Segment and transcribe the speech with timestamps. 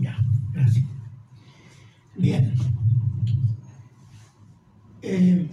[0.00, 0.16] Ya,
[0.52, 0.84] gracias.
[2.16, 2.54] Bien.
[5.02, 5.48] Eh,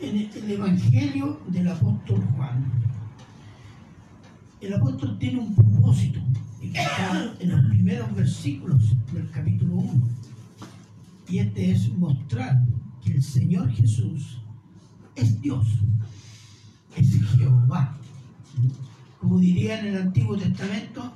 [0.00, 2.64] en el Evangelio del apóstol Juan,
[4.60, 6.20] el apóstol tiene un propósito,
[6.62, 10.08] en los primeros versículos del capítulo 1.
[11.28, 12.62] Y este es mostrar
[13.02, 14.42] que el Señor Jesús
[15.16, 15.66] es Dios,
[16.96, 17.96] es Jehová.
[19.18, 21.12] Como diría en el Antiguo Testamento,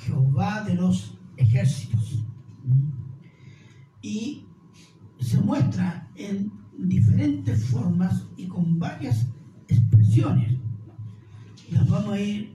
[0.00, 2.24] Jehová de los ejércitos.
[4.02, 4.44] Y
[5.20, 9.26] se muestra en diferentes formas y con varias
[9.68, 10.58] expresiones.
[11.70, 12.54] Las vamos a ir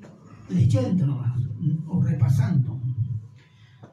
[0.49, 1.39] leyendo nomás,
[1.88, 2.79] o repasando.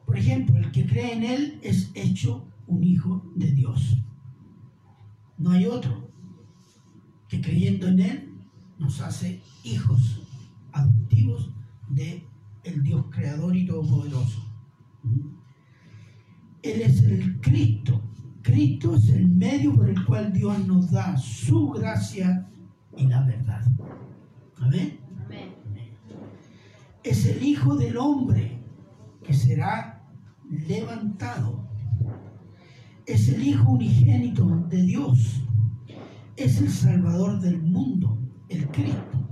[0.05, 3.97] Por ejemplo, el que cree en Él es hecho un hijo de Dios.
[5.37, 6.09] No hay otro
[7.27, 8.33] que creyendo en Él
[8.77, 10.21] nos hace hijos
[10.73, 11.51] adoptivos
[11.89, 12.25] de
[12.63, 14.50] el Dios creador y todopoderoso.
[16.63, 18.01] Él es el Cristo.
[18.43, 22.47] Cristo es el medio por el cual Dios nos da su gracia
[22.97, 23.63] y la verdad.
[24.59, 24.99] Amén.
[27.03, 28.59] Es el Hijo del Hombre
[29.23, 30.03] que será
[30.49, 31.67] levantado.
[33.05, 35.41] Es el Hijo unigénito de Dios.
[36.35, 39.27] Es el Salvador del mundo, el Cristo.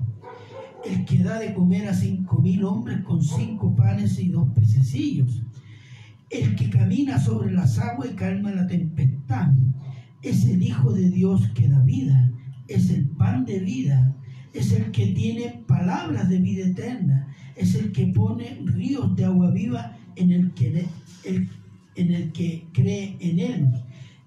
[0.83, 5.43] El que da de comer a cinco mil hombres con cinco panes y dos pececillos
[6.29, 9.51] el que camina sobre las aguas y calma la tempestad.
[10.21, 12.31] Es el Hijo de Dios que da vida,
[12.67, 14.15] es el pan de vida,
[14.53, 19.51] es el que tiene palabras de vida eterna, es el que pone ríos de agua
[19.51, 20.85] viva en el que,
[21.23, 23.71] en el que cree en él.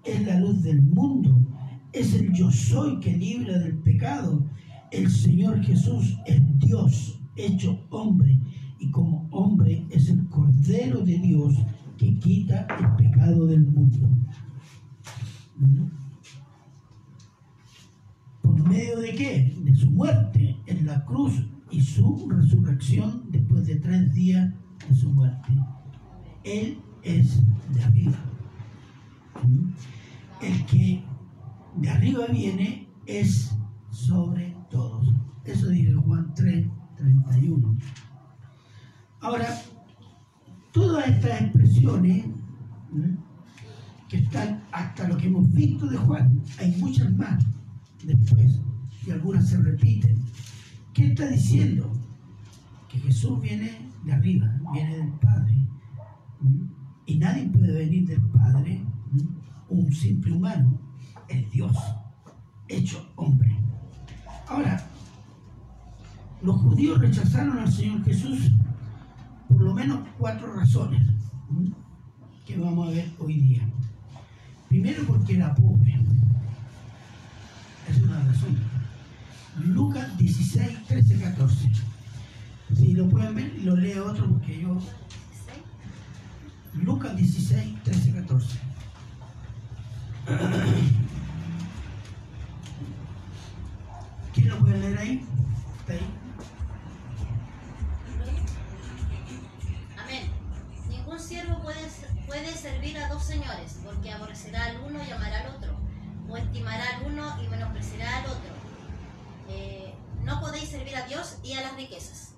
[0.03, 1.39] Es la luz del mundo,
[1.93, 4.45] es el yo soy que libra del pecado.
[4.91, 8.39] El Señor Jesús es Dios hecho hombre
[8.79, 11.55] y como hombre es el Cordero de Dios
[11.97, 14.09] que quita el pecado del mundo.
[18.41, 19.55] ¿Por medio de qué?
[19.63, 21.33] De su muerte en la cruz
[21.71, 24.53] y su resurrección después de tres días
[24.87, 25.53] de su muerte.
[26.43, 27.41] Él es
[27.73, 28.17] de arriba.
[30.41, 31.03] El que
[31.77, 33.55] de arriba viene es
[33.89, 35.13] sobre todos.
[35.45, 36.67] Eso dice Juan 3,
[36.97, 37.77] 31.
[39.21, 39.47] Ahora,
[40.73, 42.25] todas estas expresiones
[44.09, 47.43] que están hasta lo que hemos visto de Juan, hay muchas más
[48.03, 48.59] después
[49.05, 50.17] y algunas se repiten.
[50.93, 51.91] ¿Qué está diciendo?
[52.89, 55.55] Que Jesús viene de arriba, viene del Padre.
[57.05, 58.83] Y nadie puede venir del Padre,
[59.69, 60.79] un simple humano,
[61.27, 61.77] es Dios,
[62.67, 63.55] hecho hombre.
[64.47, 64.83] Ahora,
[66.41, 68.51] los judíos rechazaron al Señor Jesús
[69.47, 71.01] por lo menos cuatro razones
[72.45, 73.61] que vamos a ver hoy día.
[74.69, 75.99] Primero porque era pobre.
[77.89, 78.57] Es una razón.
[79.59, 81.71] Lucas 16, 13, 14.
[82.75, 84.77] Si lo pueden ver, lo leo otro porque yo...
[86.73, 88.59] Lucas 16, 13, 14.
[94.33, 95.25] ¿Quién lo puede leer ahí?
[95.81, 96.22] ¿Está ahí?
[102.43, 105.79] Puede servir a dos señores, porque aborrecerá al uno y amará al otro,
[106.27, 108.51] o estimará al uno y menospreciará al otro.
[109.49, 109.93] Eh,
[110.25, 112.35] no podéis servir a Dios y a las riquezas.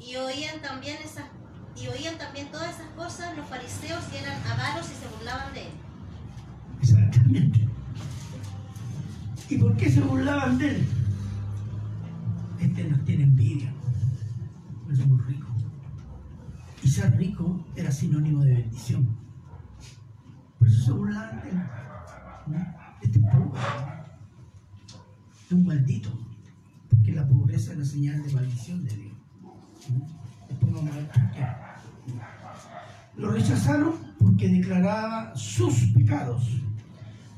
[0.00, 1.24] Y oían también esas
[1.76, 5.62] y oían también todas esas cosas los fariseos y eran avaros y se burlaban de
[5.62, 5.72] él.
[6.82, 7.68] Exactamente.
[9.48, 10.86] ¿Y por qué se burlaban de él?
[12.60, 13.72] Este nos tiene envidia.
[14.90, 15.51] Es muy rico.
[16.82, 19.16] Y ser rico era sinónimo de bendición.
[20.58, 21.62] Por eso se burlaban de él.
[23.02, 23.60] Este es pobre.
[25.46, 26.10] Es un maldito.
[26.90, 29.12] Porque la pobreza es la señal de maldición de Dios.
[30.48, 31.46] Después vamos a ver por qué.
[33.16, 36.48] Lo rechazaron porque declaraba sus pecados.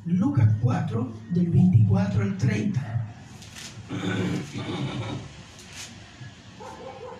[0.06, 3.14] Lucas 4, del 24 al 30.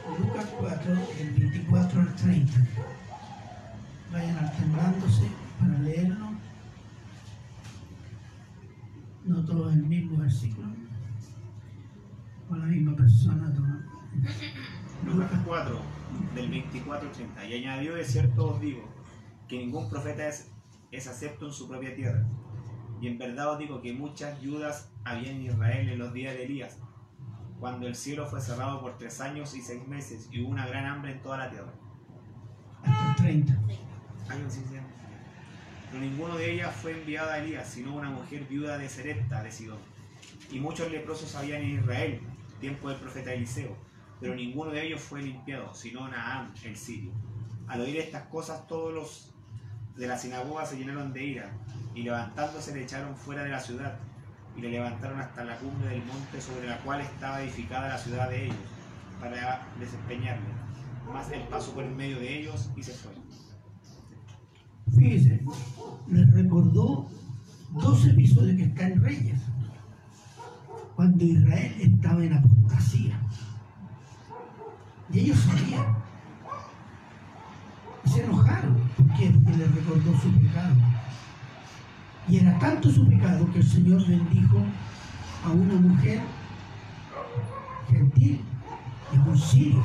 [0.06, 2.53] Lucas 4, del 24 al 30.
[4.12, 5.23] Vayan alternándose
[5.59, 6.27] para leerlo.
[9.25, 10.69] No todo el mismo versículo.
[12.49, 13.51] Con la misma persona.
[15.06, 15.81] Lucas 4,
[16.35, 17.47] del 24 al 30.
[17.47, 18.85] Y añadió, de cierto os digo,
[19.49, 20.51] que ningún profeta es,
[20.93, 22.27] es acepto en su propia tierra.
[23.01, 26.45] Y en verdad os digo que muchas ayudas había en Israel en los días de
[26.45, 26.79] Elías
[27.61, 30.87] cuando el cielo fue cerrado por tres años y seis meses y hubo una gran
[30.87, 31.73] hambre en toda la tierra.
[32.83, 33.61] hasta el 30.
[35.91, 39.53] Pero ninguno de ellas fue enviado a Elías, sino una mujer viuda de Serepta de
[39.53, 39.79] Sidón.
[40.51, 42.21] Y muchos leprosos habían en Israel,
[42.61, 43.77] tiempo del profeta Eliseo,
[44.21, 47.12] pero ninguno de ellos fue limpiado, sino Naam, el sirio.
[47.69, 49.35] Al oír estas cosas, todos los
[49.97, 51.53] de la sinagoga se llenaron de ira,
[51.95, 53.99] y levantándose le echaron fuera de la ciudad,
[54.56, 58.31] y le levantaron hasta la cumbre del monte sobre la cual estaba edificada la ciudad
[58.31, 58.56] de ellos,
[59.21, 60.47] para desempeñarle.
[61.12, 63.12] Más él pasó por el medio de ellos y se fue.
[64.97, 65.45] Fíjese,
[66.09, 67.09] les recordó
[67.73, 69.41] dos episodios que están en Reyes,
[70.95, 73.21] cuando Israel estaba en apostasía.
[75.12, 75.97] Y ellos sabían.
[78.05, 78.91] Y se enojaron.
[78.97, 80.75] porque les recordó su pecado.
[82.29, 84.59] Y era tanto su pecado que el Señor bendijo
[85.44, 86.21] a una mujer
[87.88, 88.41] gentil
[89.12, 89.82] y un sirio.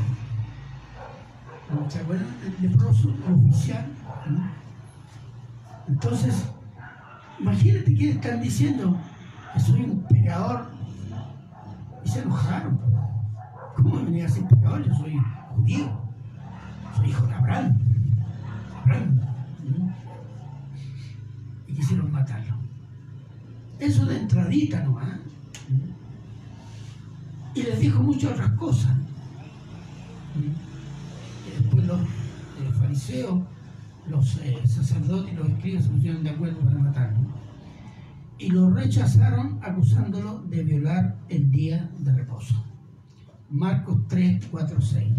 [1.90, 2.28] ¿Se acuerdan?
[2.46, 3.86] El leproso, oficial.
[5.88, 6.46] Entonces,
[7.40, 8.98] imagínate que están diciendo
[9.54, 10.68] que soy un pecador
[12.04, 12.80] y se enojaron.
[13.76, 14.84] ¿Cómo venía a ser pecador?
[14.88, 15.18] Yo soy
[15.56, 15.90] judío,
[16.96, 17.80] soy hijo de Abraham.
[18.84, 19.29] Abraham.
[21.80, 22.56] Quisieron matarlo.
[23.80, 25.18] Eso de entradita nomás.
[27.56, 28.98] Y les dijo muchas otras cosas.
[31.58, 32.02] Después los,
[32.78, 33.40] fariseos,
[34.10, 37.20] los eh, sacerdotes y los escribas se pusieron de acuerdo para matarlo.
[38.38, 42.62] Y lo rechazaron acusándolo de violar el día de reposo.
[43.50, 45.14] Marcos 3, 4, 6.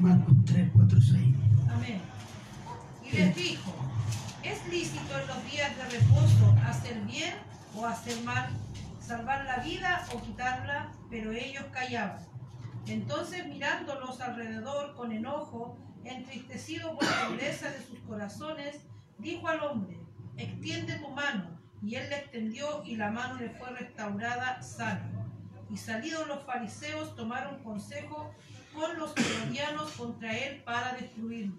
[0.00, 0.36] Marcos
[1.10, 1.70] 3, 4, 6.
[1.72, 2.00] Amén.
[3.04, 3.72] Y les dijo,
[4.42, 7.34] ¿es lícito en los días de reposo hacer bien
[7.74, 8.48] o hacer mal,
[9.00, 10.92] salvar la vida o quitarla?
[11.10, 12.24] Pero ellos callaban.
[12.86, 18.76] Entonces mirándolos alrededor con enojo, entristecido por la dureza de sus corazones,
[19.18, 19.98] dijo al hombre,
[20.36, 21.56] extiende tu mano.
[21.82, 25.10] Y él le extendió y la mano le fue restaurada sana.
[25.68, 28.32] Y salidos los fariseos tomaron consejo
[28.76, 31.54] con los herodianos contra él para destruirle.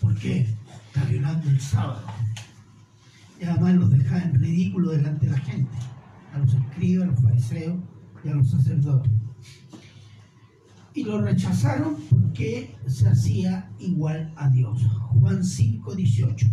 [0.00, 0.46] ¿Por qué?
[0.86, 2.02] Está violando el sábado.
[3.40, 5.78] Y además los deja en ridículo delante de la gente,
[6.34, 7.78] a los escribas, a los fariseos
[8.24, 9.12] y a los sacerdotes
[10.98, 14.82] y lo rechazaron porque se hacía igual a Dios.
[15.20, 16.46] Juan 5, 18.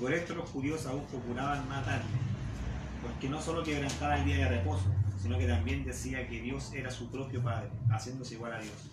[0.00, 2.06] Por esto los judíos aún procuraban matarle,
[3.02, 4.84] porque no solo quebrantaba el día de reposo,
[5.20, 8.90] sino que también decía que Dios era su propio Padre, haciéndose igual a Dios.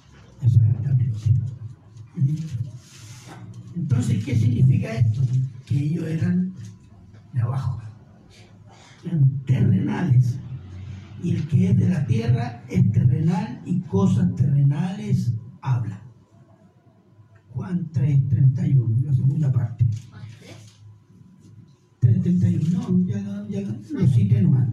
[3.76, 5.22] Entonces, ¿qué significa esto?
[5.66, 6.54] Que ellos eran
[7.34, 7.82] de abajo,
[9.04, 10.40] eran terrenales.
[11.22, 16.02] Y el que es de la tierra es terrenal y cosas terrenales habla.
[17.54, 19.86] Juan 3, 31, la segunda parte.
[22.26, 23.62] 3, 31, no, ya, ya
[23.92, 24.68] lo cité nomás.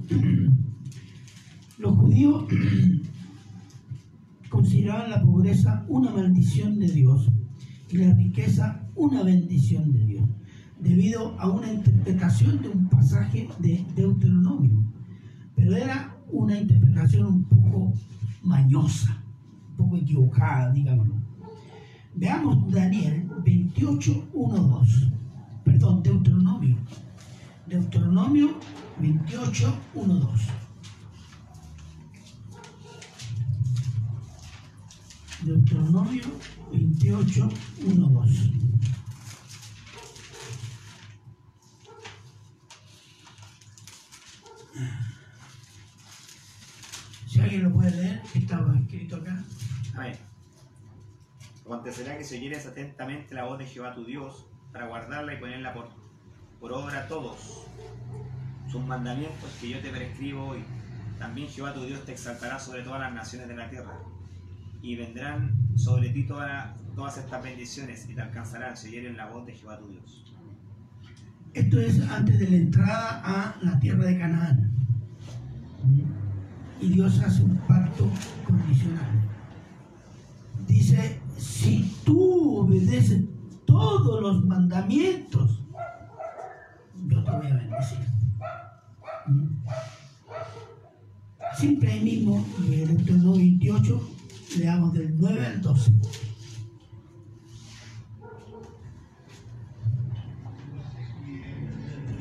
[1.79, 2.45] Los judíos
[4.49, 7.29] consideraban la pobreza una maldición de Dios
[7.91, 10.25] y la riqueza una bendición de Dios,
[10.81, 14.83] debido a una interpretación de un pasaje de Deuteronomio.
[15.55, 17.93] Pero era una interpretación un poco
[18.43, 19.23] mañosa,
[19.73, 21.17] un poco equivocada, digámoslo.
[22.15, 25.11] Veamos Daniel 28, 1, 2.
[25.65, 26.79] Perdón, Deuteronomio.
[27.73, 28.61] Deuteronomio
[28.99, 30.41] 28, 1, 2.
[35.41, 36.23] Deuteronomio
[36.71, 37.49] 28,
[37.87, 38.50] 1, 2.
[47.26, 49.43] Si alguien lo puede leer, estaba escrito acá.
[49.95, 50.19] Amén.
[51.64, 55.73] Acontecerá que si oyeres atentamente la voz de Jehová tu Dios, para guardarla y ponerla
[55.73, 56.01] por,
[56.62, 57.66] por obra todos
[58.71, 60.61] sus mandamientos que yo te prescribo hoy.
[61.19, 63.99] También Jehová tu Dios te exaltará sobre todas las naciones de la tierra
[64.81, 69.54] y vendrán sobre ti todas estas bendiciones y te alcanzarán si oyeren la voz de
[69.54, 70.25] Jehová tu Dios.
[71.52, 74.73] Esto es antes de la entrada a la tierra de Canaán.
[76.81, 78.09] Y Dios hace un pacto
[78.47, 79.11] condicional.
[80.69, 83.25] Dice, si tú obedeces
[83.66, 85.62] todos los mandamientos
[87.09, 87.99] yo te voy a bendecir.
[89.26, 89.62] ¿Mm?
[91.56, 94.11] Siempre mismo, en el Éxodo 28,
[94.59, 95.92] leamos del 9 al 12.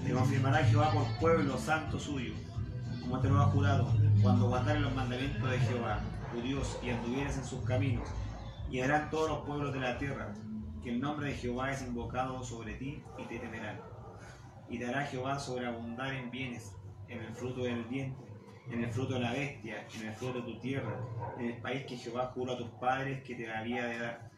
[0.04, 2.34] Te confirmará Jehová por pueblo santo suyo,
[3.02, 3.88] como te lo ha jurado,
[4.22, 6.02] cuando guardares los mandamientos de Jehová,
[6.34, 8.08] tu Dios, y anduvieres en sus caminos,
[8.70, 10.34] y harán todos los pueblos de la tierra,
[10.84, 13.80] que el nombre de Jehová es invocado sobre ti y te temerán.
[14.72, 16.72] Y te hará Jehová sobreabundar en bienes,
[17.10, 18.26] en el fruto del vientre,
[18.72, 20.98] en el fruto de la bestia, en el fruto de tu tierra,
[21.38, 24.32] en el país que Jehová juró a tus padres que te había de dar.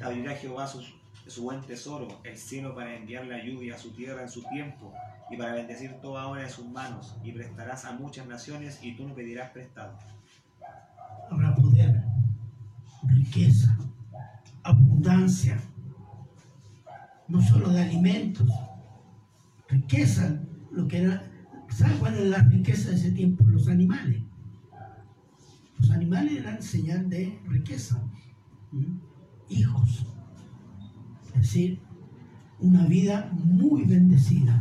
[0.00, 0.82] Abrirá Jehová su,
[1.26, 4.90] su buen tesoro, el cielo para enviar la lluvia a su tierra en su tiempo,
[5.30, 9.06] y para bendecir toda obra de sus manos, y prestarás a muchas naciones, y tú
[9.06, 9.98] no pedirás prestado.
[11.30, 12.04] Habrá poder,
[13.06, 13.76] riqueza,
[14.62, 15.60] abundancia,
[17.28, 18.48] no solo de alimentos,
[19.68, 20.40] riqueza,
[20.72, 21.22] lo que era,
[21.68, 23.44] ¿sabe cuál era la riqueza de ese tiempo?
[23.44, 24.22] Los animales.
[25.78, 28.02] Los animales eran señal de riqueza,
[29.48, 30.06] hijos,
[31.34, 31.80] es decir,
[32.58, 34.60] una vida muy bendecida.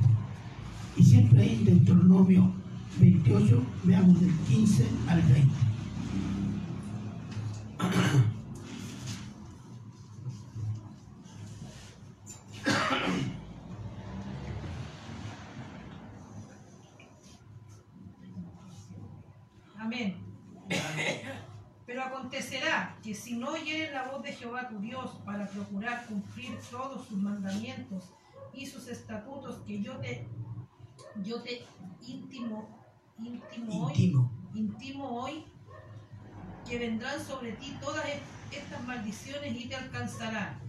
[0.95, 2.53] Y siempre hay en Deuteronomio
[2.99, 5.53] 28, veamos del 15 al 20.
[19.77, 20.17] Amén.
[21.85, 26.59] Pero acontecerá que si no oyeres la voz de Jehová tu Dios para procurar cumplir
[26.69, 28.11] todos sus mandamientos
[28.53, 30.27] y sus estatutos que yo te,
[31.23, 31.65] yo te
[32.05, 32.67] intimo,
[33.17, 34.15] intimo hoy,
[34.53, 35.45] intimo hoy,
[36.67, 38.03] que vendrán sobre ti todas
[38.51, 40.59] estas maldiciones y te alcanzarán.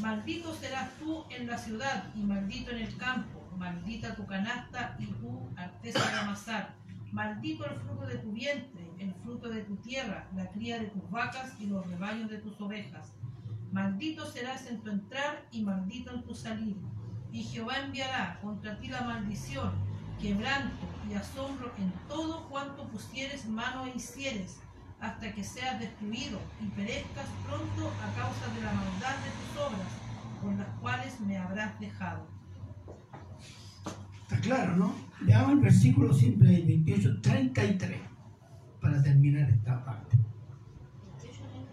[0.00, 5.06] Maldito serás tú en la ciudad y maldito en el campo, maldita tu canasta y
[5.06, 6.74] tu artesa de amasar.
[7.12, 11.10] Maldito el fruto de tu vientre, el fruto de tu tierra, la cría de tus
[11.10, 13.12] vacas y los rebaños de tus ovejas.
[13.72, 16.76] Maldito serás en tu entrar y maldito en tu salir.
[17.32, 19.72] Y Jehová enviará contra ti la maldición,
[20.20, 24.58] quebranto y asombro en todo cuanto pusieres mano e hicieres
[25.00, 29.92] hasta que seas destruido y perezcas pronto a causa de la maldad de tus obras,
[30.42, 32.35] con las cuales me habrás dejado.
[34.28, 34.92] Está claro, ¿no?
[35.20, 38.00] Veamos el versículo siempre del 28, 33,
[38.80, 40.16] para terminar esta parte.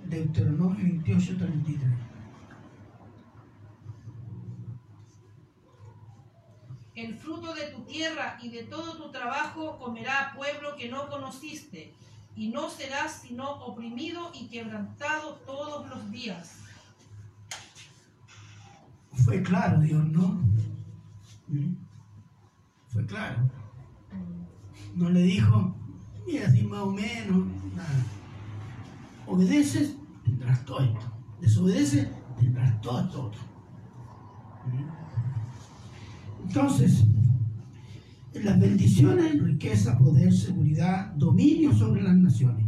[0.05, 1.91] Deuteronomio 28, 33.
[6.93, 11.95] El fruto de tu tierra y de todo tu trabajo comerá pueblo que no conociste,
[12.35, 16.59] y no serás sino oprimido y quebrantado todos los días.
[19.25, 20.43] Fue claro, Dios, ¿no?
[21.47, 21.92] ¿Mm?
[22.93, 23.49] Fue claro.
[24.95, 25.75] No le dijo,
[26.27, 28.05] mira, así más o menos, nada.
[29.25, 31.05] Obedeces, tendrás todo esto.
[31.41, 32.07] Desobedeces,
[32.39, 33.31] tendrás todo esto
[34.67, 36.47] ¿Mm?
[36.47, 37.03] Entonces,
[38.33, 42.65] las bendiciones, riqueza, poder, seguridad, dominio sobre las naciones.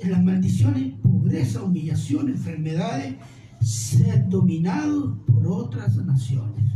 [0.00, 3.14] En las maldiciones, pobreza, humillación, enfermedades,
[3.62, 6.70] ser dominados por otras naciones.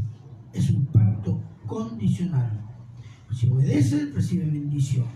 [0.55, 2.60] Es un pacto condicional.
[3.33, 5.07] Si obedece, recibe bendición.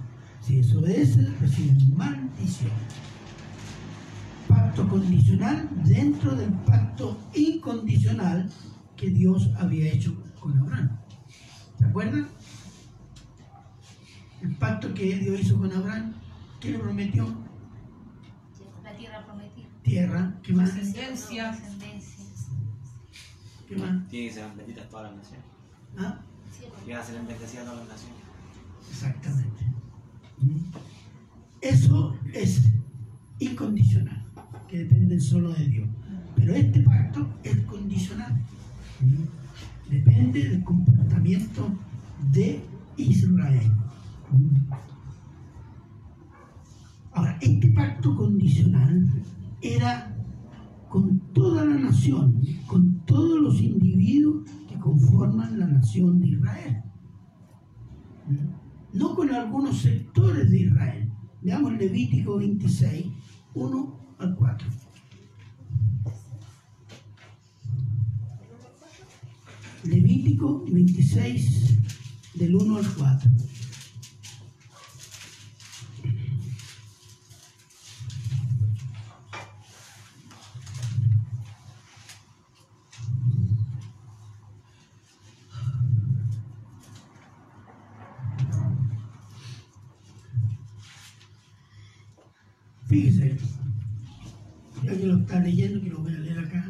[0.40, 2.72] Si desobedece, recibe maldición.
[4.48, 8.50] Pacto condicional dentro del pacto incondicional
[8.96, 10.98] que Dios había hecho con Abraham.
[11.78, 12.28] ¿Se acuerdan?
[14.44, 16.14] el pacto que Dios hizo con Abraham,
[16.60, 17.26] ¿qué le prometió?
[18.82, 19.68] La tierra prometida.
[19.82, 20.74] Tierra, ¿qué más?
[20.74, 21.58] Descendencia.
[23.66, 24.08] ¿Qué más?
[24.08, 25.46] Tiene que ser benditas todas las naciones.
[25.96, 26.20] ¿Ah?
[26.84, 28.18] Tiene que ser bendecidas todas las naciones.
[28.90, 29.64] Exactamente.
[31.60, 32.62] Eso es
[33.38, 34.22] incondicional,
[34.68, 35.88] que depende solo de Dios.
[36.36, 38.38] Pero este pacto es condicional.
[39.90, 41.68] Depende del comportamiento
[42.32, 42.62] de
[42.96, 43.72] Israel.
[47.12, 49.08] Ahora, este pacto condicional
[49.62, 50.14] era
[50.88, 54.48] con toda la nación, con todos los individuos
[54.84, 56.82] conforman la nación de Israel.
[58.92, 61.10] No con algunos sectores de Israel.
[61.40, 63.06] Veamos Levítico 26,
[63.54, 64.68] 1 al 4.
[69.84, 71.78] Levítico 26,
[72.34, 73.30] del 1 al 4.
[92.94, 93.36] Fíjese,
[94.84, 96.64] ya que lo está leyendo, que lo voy a leer acá.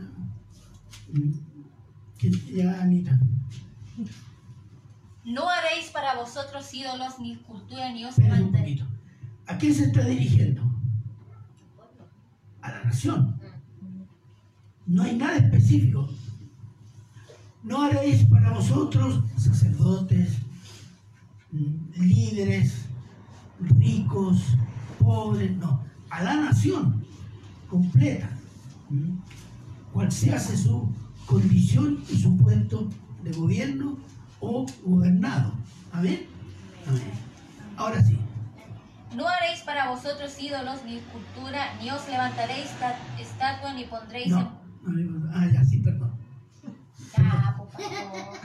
[2.50, 3.20] Ya, Anita.
[5.26, 8.82] No haréis para vosotros ídolos, ni cultura, ni os levantaréis.
[9.46, 10.62] ¿A quién se está dirigiendo?
[12.62, 13.38] A la nación.
[14.86, 16.08] No hay nada específico.
[17.62, 20.38] No haréis para vosotros sacerdotes,
[21.96, 22.86] líderes,
[23.60, 24.56] ricos,
[24.98, 25.84] pobres, no.
[26.10, 27.04] A la nación
[27.68, 28.28] completa.
[29.92, 30.88] Cual sea su
[31.26, 32.88] condición y su puesto
[33.22, 33.96] de gobierno
[34.40, 35.54] o gobernado.
[35.92, 36.26] Amén.
[37.76, 38.18] Ahora sí.
[39.16, 42.68] No haréis para vosotros ídolos ni escultura, ni os levantaréis
[43.20, 44.28] estatua, ni pondréis.
[44.28, 44.64] No,
[45.32, 46.12] Ah, ya, sí, perdón.
[47.16, 48.38] Ah, por favor.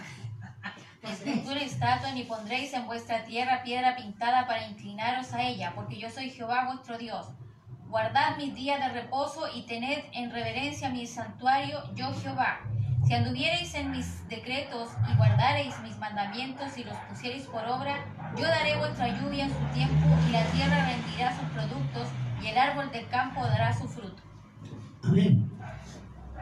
[1.03, 6.09] Escultura estatua, ni pondréis en vuestra tierra piedra pintada para inclinaros a ella, porque yo
[6.09, 7.25] soy Jehová vuestro Dios.
[7.89, 12.59] Guardad mis días de reposo y tened en reverencia mi santuario, yo Jehová
[13.09, 18.05] si anduviereis en mis decretos y guardareis mis mandamientos y los pusiereis por obra,
[18.37, 22.07] yo daré vuestra lluvia en su tiempo y la tierra rendirá sus productos
[22.43, 24.21] y el árbol del campo dará su fruto.
[25.01, 25.49] Amén.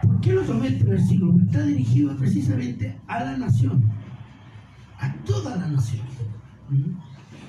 [0.02, 1.42] ¿Por qué lo tomé este versículo?
[1.46, 3.90] está dirigido precisamente a la nación,
[5.00, 6.06] a toda la nación.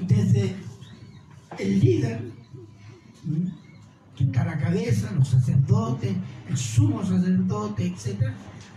[0.03, 0.55] Desde
[1.59, 2.23] el líder,
[4.37, 6.17] a la cabeza, los sacerdotes,
[6.49, 8.33] el sumo sacerdote, etc.,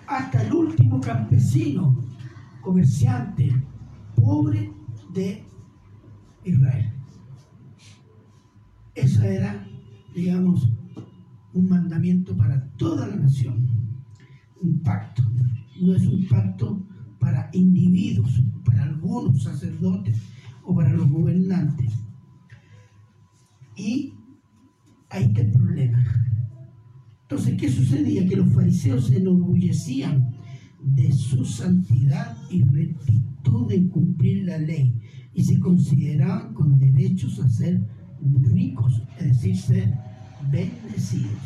[0.08, 1.96] hasta el último campesino,
[2.62, 3.52] comerciante,
[4.16, 4.72] pobre
[5.14, 5.44] de
[6.44, 6.94] Israel.
[8.94, 9.66] Eso era,
[10.14, 10.70] digamos,
[11.54, 13.68] un mandamiento para toda la nación,
[14.62, 15.24] un pacto.
[15.80, 16.86] No es un pacto
[17.20, 20.22] para individuos, para algunos sacerdotes
[20.64, 21.94] o para los gobernantes.
[23.75, 24.14] Y
[25.12, 26.22] ahí está el problema
[27.32, 28.28] entonces, ¿qué sucedía?
[28.28, 30.36] Que los fariseos se enorgullecían
[30.82, 35.00] de su santidad y rectitud en cumplir la ley
[35.34, 37.82] y se consideraban con derechos a ser
[38.52, 39.98] ricos, es decir, ser
[40.52, 41.40] bendecidos.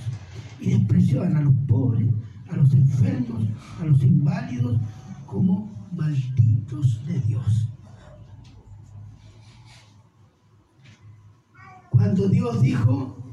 [0.60, 2.10] Y despreciaban a los pobres,
[2.50, 3.48] a los enfermos,
[3.80, 4.82] a los inválidos
[5.28, 7.70] como malditos de Dios.
[11.92, 13.25] Cuando Dios dijo,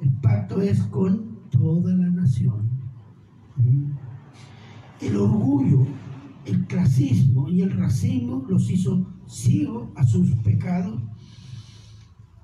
[0.00, 2.68] el pacto es con toda la nación.
[5.00, 5.86] El orgullo,
[6.44, 11.00] el clasismo y el racismo los hizo ciegos a sus pecados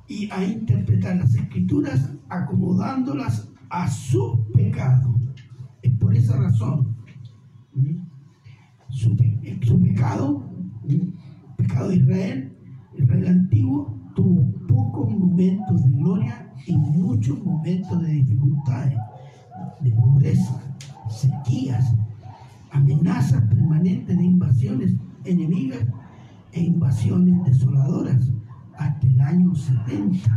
[0.08, 5.14] y a interpretar las escrituras acomodándolas a su pecado.
[5.82, 6.94] Es por esa razón.
[8.88, 10.44] Su, pecado,
[11.56, 12.56] pecado de Israel,
[12.96, 18.98] Israel antiguo, tuvo pocos momentos de gloria y muchos momentos de dificultades,
[19.80, 20.60] de pobreza,
[21.08, 21.94] sequías,
[22.72, 25.86] amenazas permanentes de invasiones enemigas
[26.52, 28.30] e invasiones desoladoras
[28.78, 30.30] hasta el año 70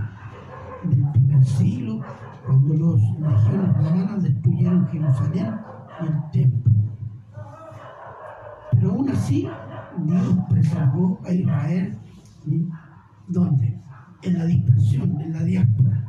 [0.90, 2.02] del primer siglo,
[2.46, 5.54] cuando los legiones romanas destruyeron Jerusalén
[6.02, 6.72] y el templo.
[8.72, 9.48] Pero aún así,
[10.06, 11.98] Dios preservó a Israel,
[13.28, 13.82] ¿dónde?
[14.22, 16.07] En la dispersión, en la diáspora.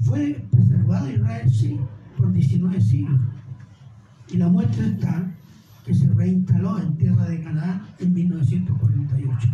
[0.00, 1.78] Fue preservado Israel, sí,
[2.16, 3.20] por 19 siglos.
[4.28, 5.30] Y la muestra está
[5.84, 9.48] que se reinstaló en tierra de Canaán en 1948.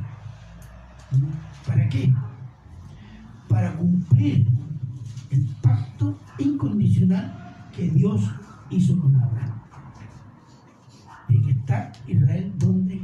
[1.67, 2.13] ¿Para qué?
[3.49, 4.47] Para cumplir
[5.31, 8.31] el pacto incondicional que Dios
[8.71, 9.59] hizo con Abraham.
[11.29, 13.01] De que está Israel donde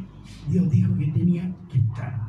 [0.48, 2.20] Dios dijo que tenía que estar.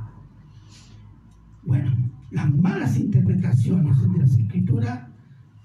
[1.64, 1.92] Bueno,
[2.36, 5.08] las malas interpretaciones de las escrituras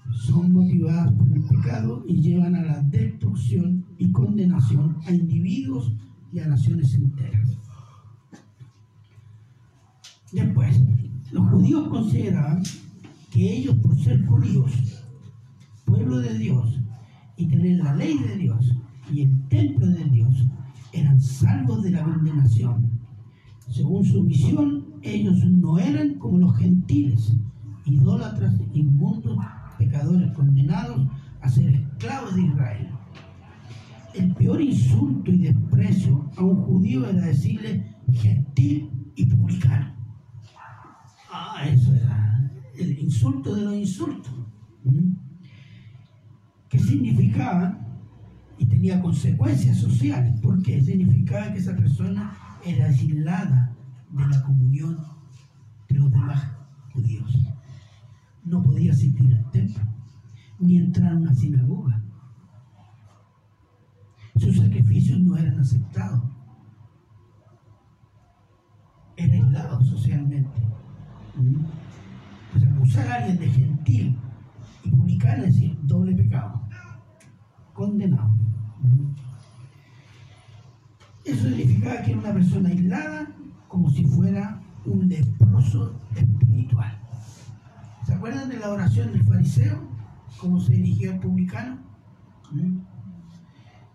[0.09, 5.93] son motivadas por el pecado y llevan a la destrucción y condenación a individuos
[6.31, 7.57] y a naciones enteras.
[10.31, 10.81] Después,
[11.33, 12.63] los judíos consideraban
[13.31, 14.71] que ellos, por ser judíos,
[15.83, 16.79] pueblo de Dios,
[17.35, 18.71] y tener la ley de Dios
[19.11, 20.45] y el templo de Dios,
[20.93, 22.89] eran salvos de la condenación.
[23.67, 27.33] Según su visión, ellos no eran como los gentiles,
[27.85, 29.37] idólatras, inmundos,
[29.77, 31.07] pecadores condenados
[31.41, 32.87] a ser esclavos de Israel.
[34.13, 39.95] El peor insulto y desprecio a un judío era decirle gentil y publicano.
[41.31, 44.33] Ah, eso era el insulto de los insultos.
[46.69, 47.77] ¿Qué significaba?
[48.57, 52.33] Y tenía consecuencias sociales, porque significaba que esa persona
[52.65, 53.75] era aislada
[54.11, 54.99] de la comunión
[55.89, 56.51] de los demás
[56.93, 57.37] judíos.
[58.43, 59.83] no podía asistir al templo,
[60.59, 62.01] ni entrar a una sinagoga.
[64.35, 66.23] Sus sacrificios no eran aceptados.
[69.15, 70.61] Era aislado socialmente.
[72.51, 74.17] Pues acusar a alguien de gentil
[74.83, 76.61] y publicar es decir doble pecado.
[77.73, 78.35] Condenado.
[81.23, 83.27] Eso significaba que era una persona aislada
[83.71, 86.91] como si fuera un leproso espiritual.
[88.05, 89.79] ¿Se acuerdan de la oración del fariseo?
[90.37, 91.77] ¿Cómo se dirigía al publicano?
[92.51, 92.79] ¿Mm?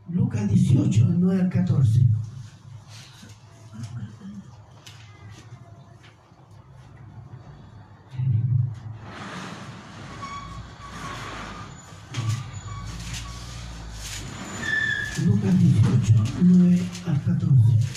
[0.08, 2.06] Lucas 18, 9 al 14.
[15.26, 17.96] Lucas 18, 9 al 14.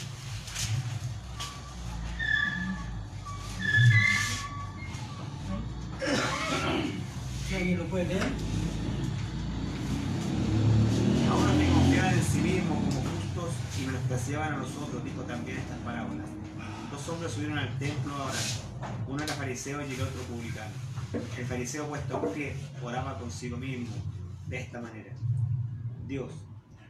[14.37, 16.27] a nosotros, dijo también estas parábolas.
[16.91, 18.37] Dos hombres subieron al templo ahora
[19.07, 20.71] Uno era fariseo el otro publicano.
[21.37, 23.93] El fariseo puesto a pie oraba consigo mismo
[24.47, 25.11] de esta manera.
[26.07, 26.31] Dios,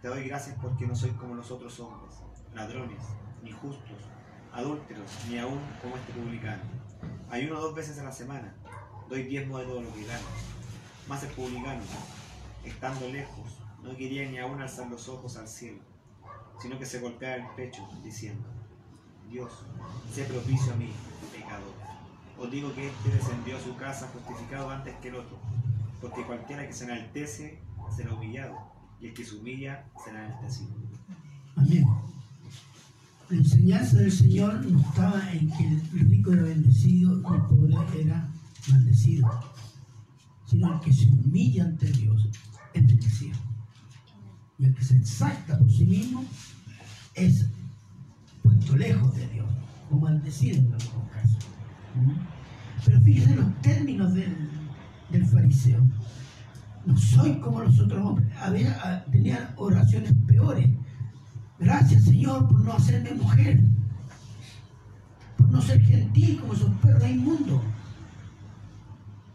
[0.03, 2.15] te doy gracias porque no soy como los otros hombres,
[2.53, 3.01] ladrones,
[3.41, 3.97] ni justos,
[4.53, 6.61] adúlteros, ni aún como este publicano.
[7.31, 8.53] Ayuno dos veces a la semana,
[9.09, 10.27] doy diezmo de todo lo que gano.
[11.07, 11.81] Más el publicano,
[12.63, 15.79] estando lejos, no quería ni aún alzar los ojos al cielo
[16.61, 18.45] sino que se golpeaba el pecho diciendo,
[19.29, 19.49] Dios,
[20.13, 20.91] sé propicio a mí,
[21.31, 21.78] pecador.
[22.39, 25.37] Os digo que éste descendió a su casa justificado antes que el otro,
[25.99, 27.59] porque cualquiera que se enaltece
[27.93, 28.55] será humillado,
[29.01, 30.71] y el que se humilla será enaltecido.
[31.57, 31.85] Amén.
[33.29, 38.01] La enseñanza del Señor no estaba en que el rico era bendecido y el pobre
[38.01, 38.27] era
[38.71, 39.29] maldecido,
[40.45, 42.29] sino el que se humilla ante Dios
[42.73, 43.37] es bendecido.
[44.57, 46.23] Y el que se exalta por sí mismo
[47.15, 47.45] es
[48.41, 49.47] puesto lejos de Dios,
[49.91, 51.38] o maldecido en algunos casos.
[52.85, 55.85] Pero fíjense los términos del, fariseo.
[56.85, 58.27] No soy como los otros hombres.
[58.41, 60.69] Había, ah, tenía oraciones peores.
[61.59, 63.61] Gracias Señor por no hacerme mujer.
[65.37, 67.61] Por no ser gentil como esos perros inmundos.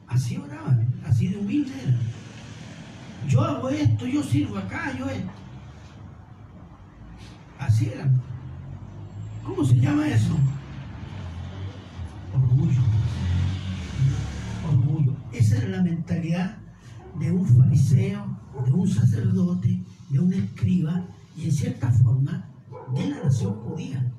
[0.06, 1.98] Así oraban, así de humilde eran.
[3.28, 5.30] Yo hago esto, yo sirvo acá, yo esto.
[7.58, 8.08] Así era.
[9.42, 10.36] ¿Cómo se llama eso?
[12.34, 12.82] Orgullo.
[14.68, 15.16] Orgullo.
[15.32, 16.58] Esa era la mentalidad
[17.18, 22.48] de un fariseo, de un sacerdote, de un escriba y en cierta forma
[22.94, 24.12] de la nación judía.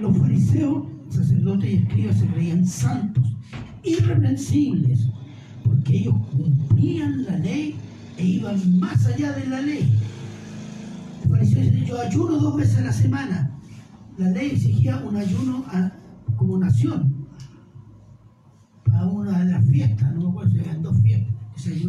[0.00, 3.36] Los fariseos, sacerdotes y escribas se creían santos,
[3.82, 5.08] irreprensibles,
[5.64, 7.76] porque ellos cumplían la ley
[8.18, 9.96] e iban más allá de la ley
[11.86, 13.55] yo ayuno dos veces a la semana.
[14.18, 15.64] La ley exigía un ayuno
[16.36, 17.26] como nación
[18.84, 21.80] para una de las fiestas, no me acuerdo si eran dos fiestas que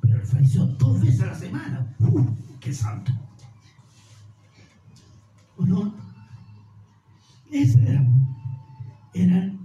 [0.00, 1.94] pero el dos veces a la semana.
[2.00, 2.26] ¡Uh!
[2.60, 3.12] ¡Qué santo!
[5.56, 5.94] ¿O no?
[7.50, 8.26] Esas eran,
[9.14, 9.58] eran,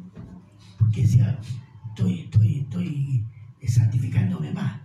[0.77, 1.39] porque decía,
[1.89, 3.25] estoy, estoy, estoy
[3.67, 4.81] santificándome más.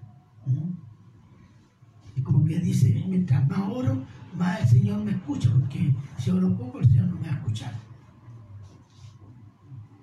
[2.15, 4.05] Y como que dice, mientras más oro,
[4.37, 7.37] más el Señor me escucha, porque si oro poco, el Señor no me va a
[7.39, 7.73] escuchar.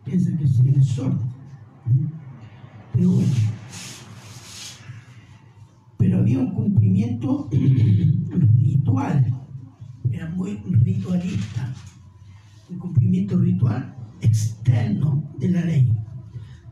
[0.05, 1.23] Piensa que si es sordo.
[2.93, 3.19] Pero,
[5.97, 9.25] pero había un cumplimiento ritual,
[10.11, 11.73] era muy ritualista,
[12.69, 15.91] un cumplimiento ritual externo de la ley,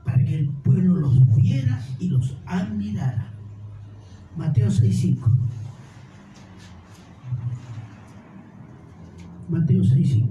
[0.03, 3.33] para que el pueblo los viera y los admirara.
[4.35, 5.46] Mateo 6.5.
[9.49, 10.27] Mateo 6.5.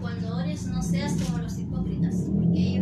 [0.00, 2.79] Cuando ores no seas como los hipócritas, porque ellos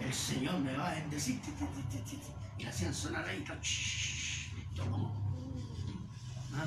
[0.00, 1.40] El Señor me va a bendecir.
[2.58, 3.44] Y hacían sonar ahí.
[6.54, 6.64] ¿Ah?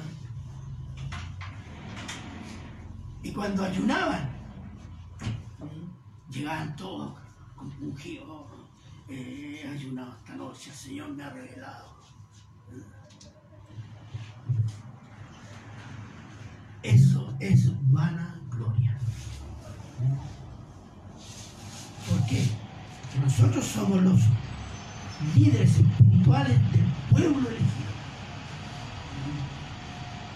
[3.22, 4.30] Y cuando ayunaban,
[6.30, 7.20] llegaban todos
[7.56, 8.46] compungidos.
[9.10, 12.00] Eh, he ayunado esta noche, el Señor me ha revelado.
[16.82, 18.98] Eso es vana gloria.
[22.08, 22.59] ¿Por qué?
[23.30, 24.22] Nosotros somos los
[25.36, 27.94] líderes espirituales del pueblo elegido.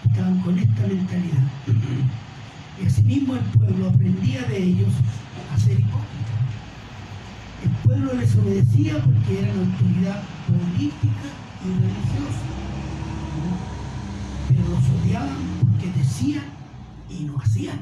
[0.06, 1.42] Estaban con esta mentalidad.
[2.80, 4.92] Y asimismo el pueblo aprendía de ellos
[5.52, 6.38] a ser hipócritas.
[7.64, 11.26] El pueblo les obedecía porque eran autoridad política
[11.64, 12.46] y religiosa.
[14.48, 16.44] Pero los odiaban porque decían
[17.10, 17.80] y no hacían.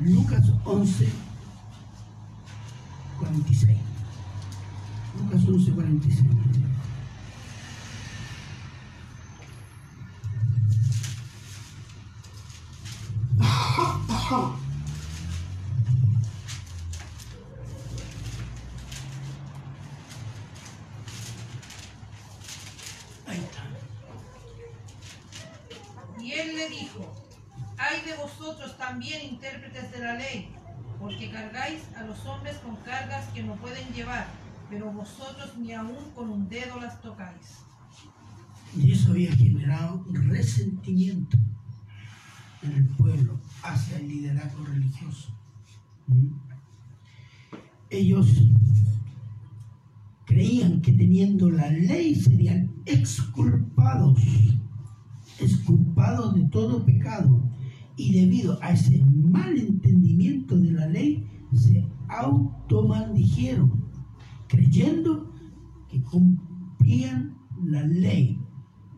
[0.00, 1.08] Lucas 11,
[3.22, 3.78] 46.
[5.18, 6.26] Lucas 11, 46.
[23.26, 23.62] Ahí está.
[26.20, 27.14] Y él le dijo,
[27.78, 30.54] hay de vosotros también intérpretes de la ley,
[31.00, 34.26] porque cargáis a los hombres con cargas que no pueden llevar,
[34.70, 37.64] pero vosotros ni aun con un dedo las tocáis.
[38.76, 41.36] Y eso había generado resentimiento
[42.62, 45.36] en el pueblo hacia el liderazgo religioso.
[46.06, 46.28] ¿Mm?
[47.90, 48.28] Ellos
[50.24, 54.18] creían que teniendo la ley serían exculpados,
[55.40, 57.42] exculpados de todo pecado.
[57.96, 63.91] Y debido a ese mal entendimiento de la ley, se automaldijeron,
[64.52, 65.32] creyendo
[65.88, 68.38] que cumplían la ley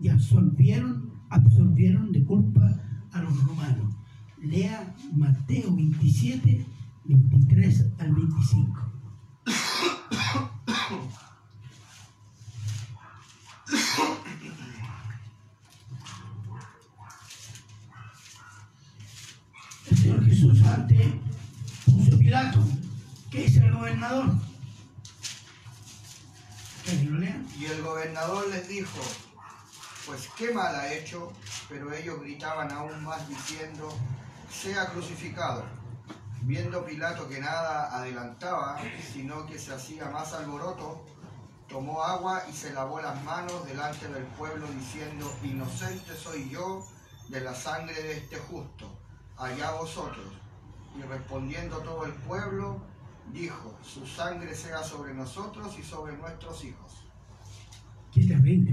[0.00, 3.94] y absorbieron, absorbieron de culpa a los romanos.
[4.42, 6.66] Lea Mateo 27,
[7.04, 8.80] 23 al 25.
[19.90, 21.20] El Señor Jesús ante
[21.86, 22.58] Poncio Pilato,
[23.30, 24.34] ¿qué dice el gobernador?
[26.84, 27.46] ¿Que lo lean?
[27.58, 29.00] Y el gobernador les dijo,
[30.04, 31.32] pues qué mal ha hecho,
[31.70, 33.88] pero ellos gritaban aún más diciendo,
[34.50, 35.64] sea crucificado.
[36.42, 38.78] Viendo Pilato que nada adelantaba,
[39.10, 41.02] sino que se hacía más alboroto,
[41.66, 46.86] tomó agua y se lavó las manos delante del pueblo diciendo, inocente soy yo
[47.28, 48.86] de la sangre de este justo,
[49.38, 50.26] allá vosotros.
[50.98, 52.82] Y respondiendo todo el pueblo,
[53.32, 57.03] dijo, su sangre sea sobre nosotros y sobre nuestros hijos.
[58.14, 58.72] Qué terrible.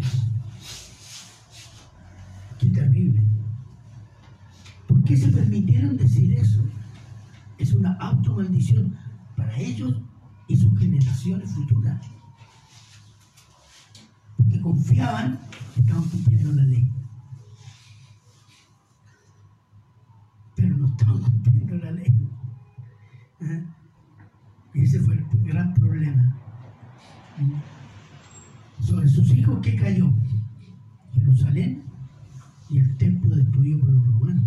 [2.59, 3.23] Qué terrible.
[4.87, 6.63] ¿Por qué se permitieron decir eso?
[7.57, 8.95] Es una automaldición
[9.35, 9.99] para ellos
[10.47, 11.99] y sus generaciones futuras.
[14.37, 15.39] Porque confiaban
[15.73, 16.91] que estaban cumpliendo la ley.
[20.55, 22.13] Pero no estaban cumpliendo la ley.
[23.41, 23.65] ¿Eh?
[24.75, 26.37] Y ese fue el gran problema.
[28.81, 30.11] Sobre sus hijos, ¿qué cayó?
[31.13, 31.83] Jerusalén
[32.69, 34.43] y el templo destruido por los romanos.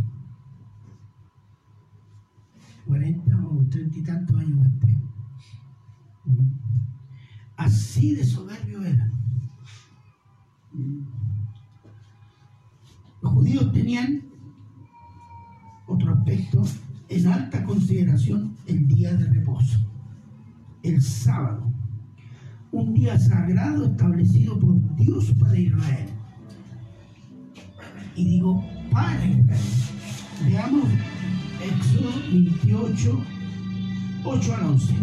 [2.87, 4.94] 40 o 30 y tantos años después.
[7.57, 9.12] Así de soberbio eran.
[13.23, 14.25] Los judíos tenían
[15.87, 16.64] otro aspecto
[17.09, 19.79] en alta consideración el día de reposo,
[20.83, 21.70] el sábado,
[22.74, 26.08] un día sagrado establecido por Dios para Israel.
[28.16, 29.60] Y digo, para Israel.
[30.44, 30.88] Veamos
[31.62, 33.24] Éxodo 28,
[34.24, 34.94] 8 al 11.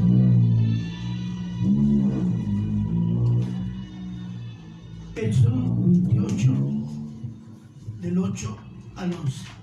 [5.16, 6.54] Éxodo 28,
[8.02, 8.58] del 8
[8.98, 9.61] al 11.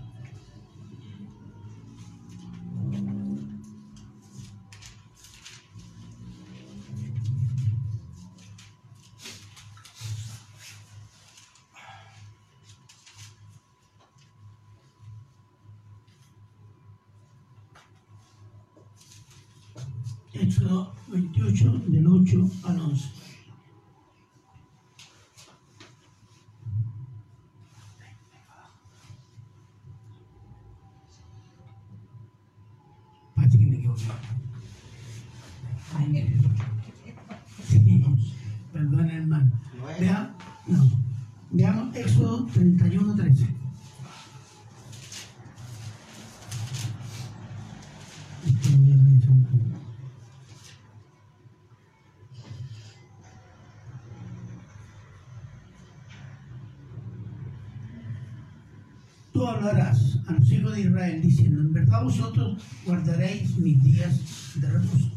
[59.59, 65.11] Hablarás a los hijos de Israel diciendo, en verdad vosotros guardaréis mis días de reposo.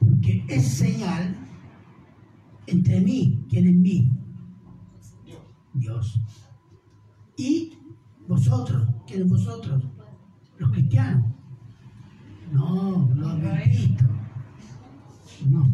[0.00, 1.36] Porque es señal
[2.66, 4.12] entre mí, quien en mí,
[5.74, 6.20] Dios,
[7.36, 7.72] y
[8.26, 9.82] vosotros, quienes vosotros,
[10.58, 11.24] los cristianos.
[12.52, 14.08] No, los adventistas.
[15.48, 15.68] No.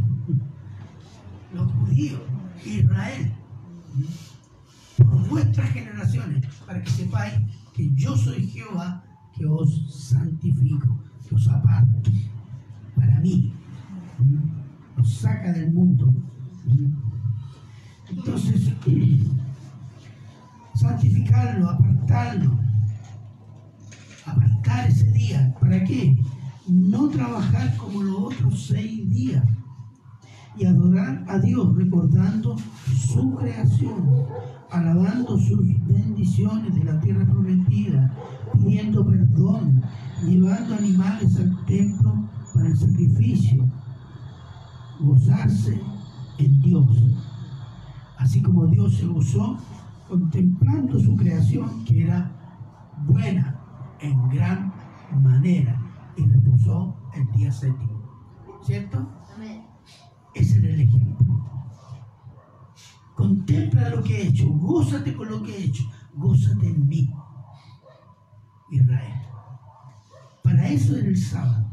[1.54, 2.20] Los judíos,
[2.64, 3.32] Israel
[5.02, 7.34] por vuestras generaciones, para que sepáis
[7.72, 9.02] que yo soy Jehová,
[9.32, 12.10] que os santifico, que os aparto
[12.94, 13.52] para mí,
[14.96, 16.12] os saca del mundo.
[18.08, 18.72] Entonces,
[20.74, 22.58] santificarlo, apartarlo,
[24.24, 26.16] apartar ese día, ¿para qué?
[26.68, 29.44] No trabajar como los otros seis días
[30.56, 34.26] y adorar a Dios recordando su creación
[34.74, 38.12] alabando sus bendiciones de la tierra prometida,
[38.52, 39.82] pidiendo perdón,
[40.26, 43.68] llevando animales al templo para el sacrificio,
[44.98, 45.80] gozarse
[46.38, 46.86] en Dios,
[48.18, 49.58] así como Dios se gozó
[50.08, 52.32] contemplando su creación que era
[53.06, 53.60] buena
[54.00, 54.72] en gran
[55.22, 55.80] manera
[56.16, 58.02] y reposó el día séptimo.
[58.62, 59.06] ¿Cierto?
[60.34, 61.14] Ese era el ejemplo.
[63.14, 67.08] Contempla lo que he hecho, gózate con lo que he hecho, gózate en mí,
[68.70, 69.22] Israel.
[70.42, 71.70] Para eso era el sábado.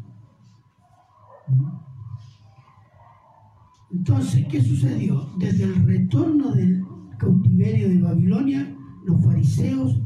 [3.91, 5.27] Entonces, ¿qué sucedió?
[5.37, 6.85] Desde el retorno del
[7.17, 9.99] cautiverio de Babilonia, los fariseos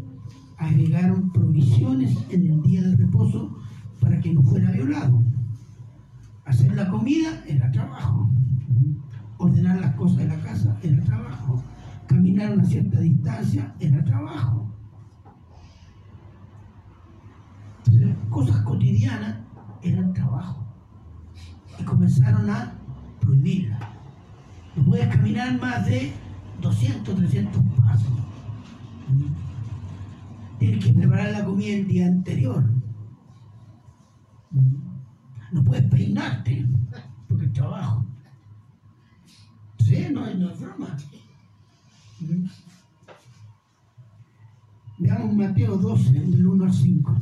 [0.57, 3.57] agregaron provisiones en el día de reposo
[3.99, 5.21] para que no fuera violado.
[6.45, 8.29] Hacer la comida era trabajo
[9.37, 11.63] ordenar las cosas de la casa era trabajo,
[12.07, 14.71] caminar una cierta distancia era trabajo.
[17.85, 19.37] Entonces, cosas cotidianas
[19.81, 20.65] eran trabajo.
[21.79, 22.73] Y comenzaron a
[23.19, 23.79] prohibirla.
[24.75, 26.13] No puedes caminar más de
[26.61, 28.11] 200, 300 pasos.
[30.59, 32.63] Tienes que preparar la comida el día anterior.
[35.51, 36.67] No puedes peinarte,
[37.27, 38.05] porque es trabajo.
[39.85, 40.97] Sí, no, no es broma.
[44.97, 47.15] Veamos Mateo 12, del 1 al 5.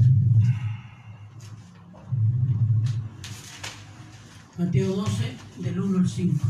[4.58, 6.48] Mateo 12, del 1 al 5.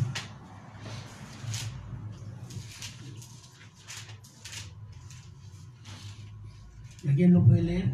[7.05, 7.91] ¿Y quién lo puede leer?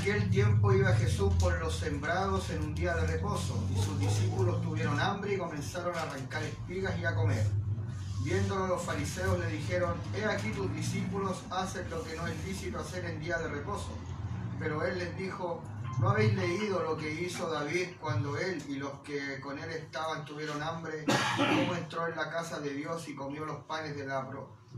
[0.00, 4.62] Aquel tiempo iba Jesús por los sembrados en un día de reposo, y sus discípulos
[4.62, 7.44] tuvieron hambre y comenzaron a arrancar espigas y a comer.
[8.22, 12.78] Viéndolo los fariseos le dijeron, he aquí tus discípulos hacen lo que no es lícito
[12.78, 13.90] hacer en día de reposo.
[14.58, 15.62] Pero él les dijo,
[15.98, 20.24] ¿no habéis leído lo que hizo David cuando él y los que con él estaban
[20.24, 21.04] tuvieron hambre?
[21.36, 24.28] ¿Cómo entró en la casa de Dios y comió los panes de la,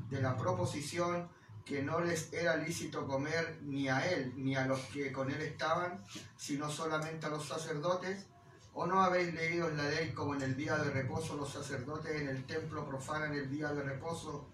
[0.09, 1.29] de la proposición
[1.71, 5.41] que no les era lícito comer ni a él ni a los que con él
[5.41, 6.03] estaban,
[6.37, 8.27] sino solamente a los sacerdotes?
[8.75, 12.21] ¿O no habéis leído en la ley como en el día de reposo los sacerdotes
[12.21, 14.49] en el templo profanan el día de reposo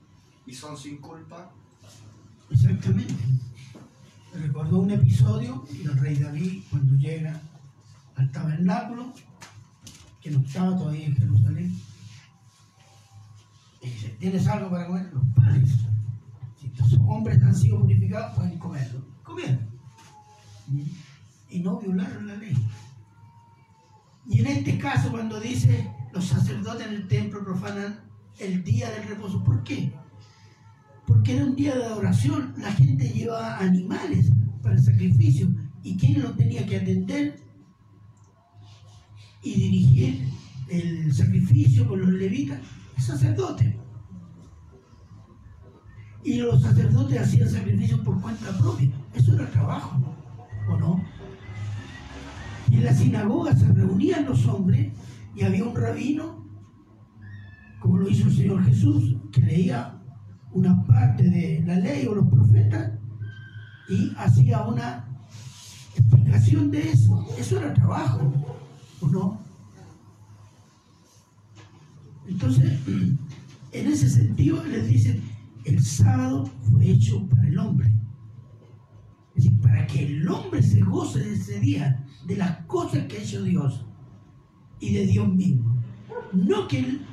[0.44, 1.50] y son sin culpa?
[2.50, 3.14] Exactamente.
[4.34, 7.40] recordó un episodio del rey David cuando llega
[8.16, 9.14] al tabernáculo,
[10.20, 11.80] que no estaba todavía en Jerusalén,
[13.80, 15.10] y dice, ¿tienes algo para comer?
[15.14, 15.86] Los panes.
[16.90, 19.04] Los hombres han sido purificados, pueden comerlo.
[19.22, 19.58] Comieron.
[21.50, 22.56] Y no violaron la ley.
[24.28, 28.00] Y en este caso, cuando dice los sacerdotes en el templo profanan
[28.38, 29.92] el día del reposo, ¿por qué?
[31.06, 34.30] Porque era un día de adoración, la gente llevaba animales
[34.62, 35.48] para el sacrificio.
[35.82, 37.38] ¿Y quién lo tenía que atender
[39.42, 40.28] y dirigir
[40.68, 42.58] el sacrificio con los levitas?
[42.96, 43.85] El sacerdote.
[46.26, 48.90] Y los sacerdotes hacían sacrificios por cuenta propia.
[49.14, 49.96] Eso era trabajo,
[50.68, 51.00] ¿o no?
[52.68, 54.92] Y en la sinagoga se reunían los hombres
[55.36, 56.44] y había un rabino,
[57.78, 60.02] como lo hizo el Señor Jesús, que leía
[60.50, 62.90] una parte de la ley o los profetas
[63.88, 65.04] y hacía una
[65.94, 67.24] explicación de eso.
[67.38, 68.32] Eso era trabajo,
[69.00, 69.40] ¿o no?
[72.26, 72.80] Entonces,
[73.72, 75.35] en ese sentido les dicen,
[75.66, 77.92] el sábado fue hecho para el hombre.
[79.34, 83.18] Es decir, para que el hombre se goce de ese día, de las cosas que
[83.18, 83.84] ha hecho Dios
[84.80, 85.82] y de Dios mismo.
[86.32, 87.06] No que el,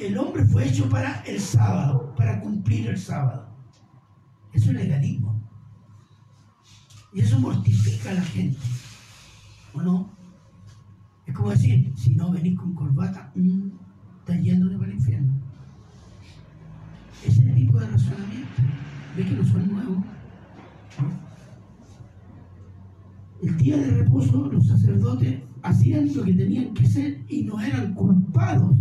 [0.00, 3.48] el, hombre fue hecho para el sábado, para cumplir el sábado.
[4.52, 5.40] Eso es legalismo.
[7.12, 8.58] Y eso mortifica a la gente.
[9.72, 10.10] ¿O no?
[11.24, 13.68] Es como decir, si no venís con corbata, mmm,
[14.18, 15.34] estás yéndote para el infierno.
[17.74, 18.62] De razonamiento.
[19.16, 20.04] ¿Ves que no son nuevos?
[23.42, 27.94] El día de reposo los sacerdotes hacían lo que tenían que hacer y no eran
[27.94, 28.76] culpados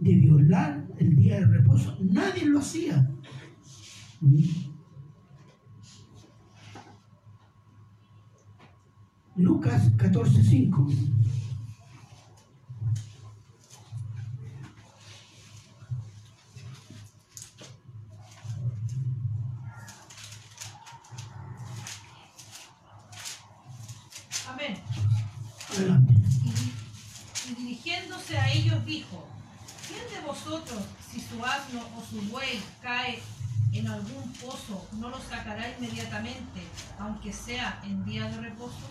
[0.00, 1.96] de violar el día de reposo.
[2.00, 3.08] Nadie lo hacía.
[9.36, 10.86] Lucas 14:5.
[24.48, 24.74] Amén.
[27.48, 29.24] Y, dirigiéndose a ellos dijo,
[29.86, 33.22] ¿quién de vosotros, si su asno o su buey cae
[33.72, 36.60] en algún pozo, no lo sacará inmediatamente,
[36.98, 38.88] aunque sea en día de reposo?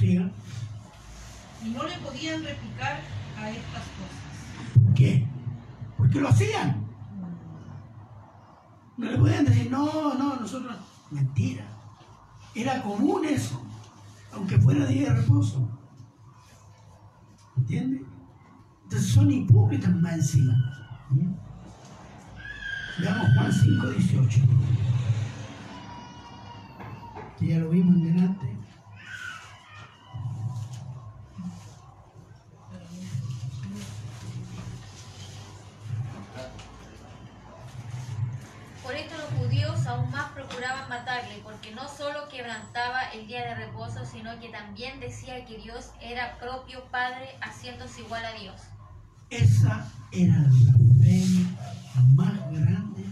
[0.00, 3.00] Y no le podían replicar
[3.38, 4.84] a estas cosas.
[4.84, 5.26] ¿Por qué?
[5.98, 6.86] Porque lo hacían.
[8.96, 10.76] No le podían decir, no, no, nosotros.
[11.10, 11.66] Mentira.
[12.54, 13.60] Era común eso,
[14.32, 15.68] aunque fuera día de reposo.
[17.56, 18.02] ¿Entiendes?
[18.84, 20.54] Entonces son hipócritas más encima.
[21.10, 21.32] ¿Mm?
[23.00, 24.40] Veamos Juan 5, 18.
[27.38, 28.53] Que ya lo vimos en delante.
[41.42, 46.38] Porque no solo quebrantaba el día de reposo, sino que también decía que Dios era
[46.38, 48.60] propio Padre, haciéndose igual a Dios.
[49.30, 51.24] Esa era la fe
[52.14, 53.04] más grande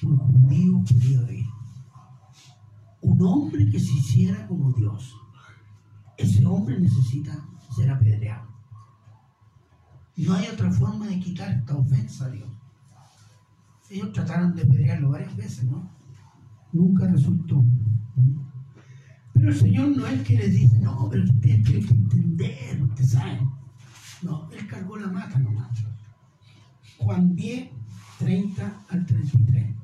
[0.00, 1.44] que un judío podía ver.
[3.02, 5.14] Un hombre que se hiciera como Dios.
[6.16, 7.32] Ese hombre necesita
[7.74, 8.48] ser apedreado.
[10.16, 12.50] No hay otra forma de quitar esta ofensa a Dios.
[13.90, 16.01] Ellos trataron de apedrearlo varias veces, ¿no?
[16.72, 17.64] Nunca resultó.
[19.34, 23.04] Pero el Señor no es que les dice, no, pero usted tiene que entender, usted
[23.04, 23.40] sabe.
[24.22, 25.84] No, Él cargó la mata nomás.
[26.98, 27.70] Juan 10,
[28.18, 29.81] 30 al 33.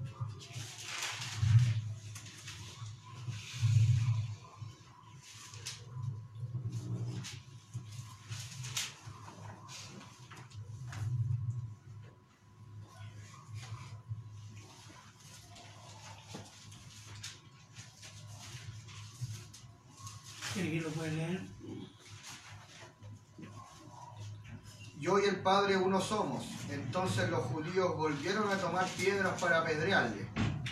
[24.99, 26.44] Yo y el Padre uno somos.
[26.70, 30.28] Entonces los judíos volvieron a tomar piedras para apedrearle.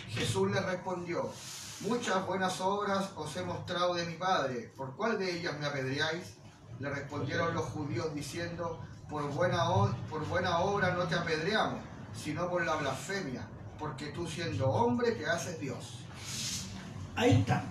[0.09, 1.31] Jesús les respondió,
[1.81, 4.73] muchas buenas obras os he mostrado de mi Padre.
[4.75, 6.35] ¿Por cuál de ellas me apedreáis?
[6.79, 9.63] Le respondieron los judíos diciendo, por buena,
[10.09, 11.79] por buena obra no te apedreamos,
[12.13, 13.47] sino por la blasfemia,
[13.79, 15.99] porque tú siendo hombre te haces Dios.
[17.15, 17.63] Ahí está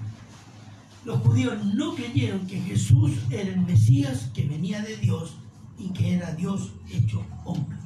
[1.06, 5.36] los judíos no creyeron que Jesús era el Mesías que venía de Dios
[5.78, 7.78] y que era Dios hecho hombre.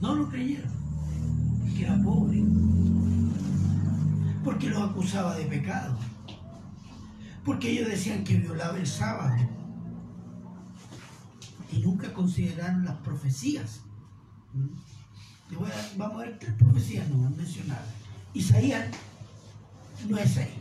[0.00, 0.70] No lo creyeron,
[1.76, 2.44] que era pobre,
[4.44, 5.98] porque los acusaba de pecado,
[7.44, 9.36] porque ellos decían que violaba el sábado
[11.72, 13.80] y nunca consideraron las profecías.
[15.96, 17.84] Vamos a ver tres profecías no mencionadas.
[18.32, 18.86] Isaías
[20.08, 20.59] 9.6.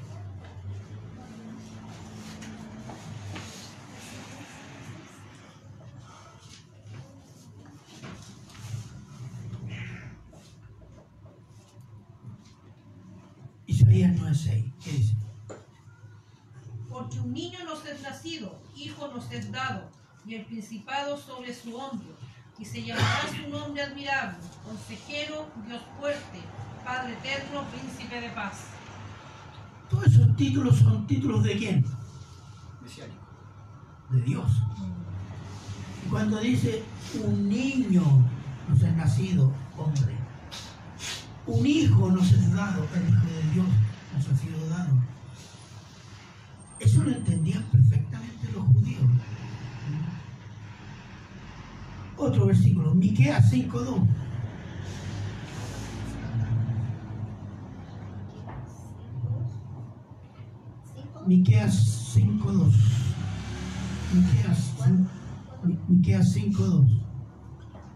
[20.26, 22.16] y el principado sobre su hombro,
[22.58, 26.40] y se llamará su nombre admirable, consejero, Dios fuerte,
[26.86, 28.66] Padre eterno, príncipe de paz.
[29.90, 31.86] Todos esos títulos son títulos de quién?
[34.10, 34.52] De Dios.
[36.06, 36.84] Y cuando dice
[37.24, 38.04] un niño
[38.68, 40.16] nos es nacido, hombre,
[41.48, 43.68] un hijo nos es dado, el Hijo de Dios
[44.16, 44.90] nos ha sido dado.
[46.80, 49.02] Eso lo entendían perfectamente los judíos.
[52.20, 54.06] Otro versículo, Miqueas 5.2.
[61.26, 62.74] Miqueas 5.2.
[64.14, 64.74] Miqueas,
[65.88, 67.02] Miqueas 5.2.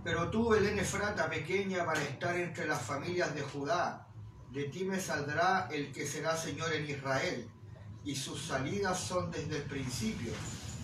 [0.06, 4.08] Pero tú, Belén Efrata, pequeña para estar entre las familias de Judá,
[4.54, 7.50] de ti me saldrá el que será Señor en Israel,
[8.06, 10.32] y sus salidas son desde el principio,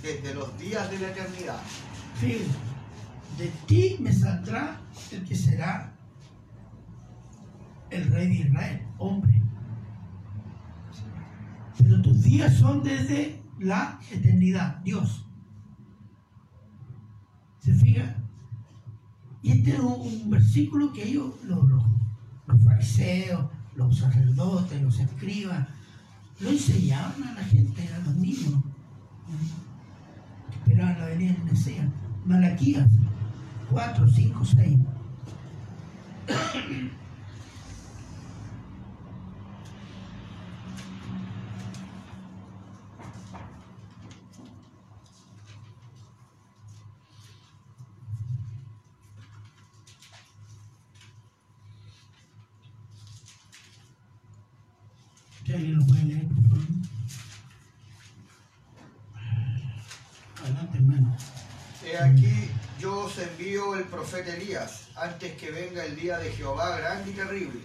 [0.01, 1.61] desde los días de la eternidad.
[2.19, 2.45] Sí,
[3.39, 4.81] de ti me saldrá
[5.11, 5.93] el que será
[7.89, 9.41] el rey de Israel, hombre.
[11.77, 15.25] Pero tus días son desde la eternidad, Dios.
[17.59, 18.17] ¿Se fija?
[19.41, 25.65] Y este es un, versículo que ellos, los, los fariseos, los sacerdotes, los escribas,
[26.41, 28.53] lo enseñaban a la gente, a los niños.
[30.51, 31.87] Esperaban la venida del Mesías.
[32.25, 32.89] Malaquías
[33.69, 34.79] 4, 5, 6.
[55.57, 56.65] lo puede leer, por favor?
[60.43, 61.17] Adelante, hermano.
[61.83, 62.49] He aquí,
[62.79, 67.13] yo os envío el profeta Elías, antes que venga el día de Jehová grande y
[67.13, 67.61] terrible.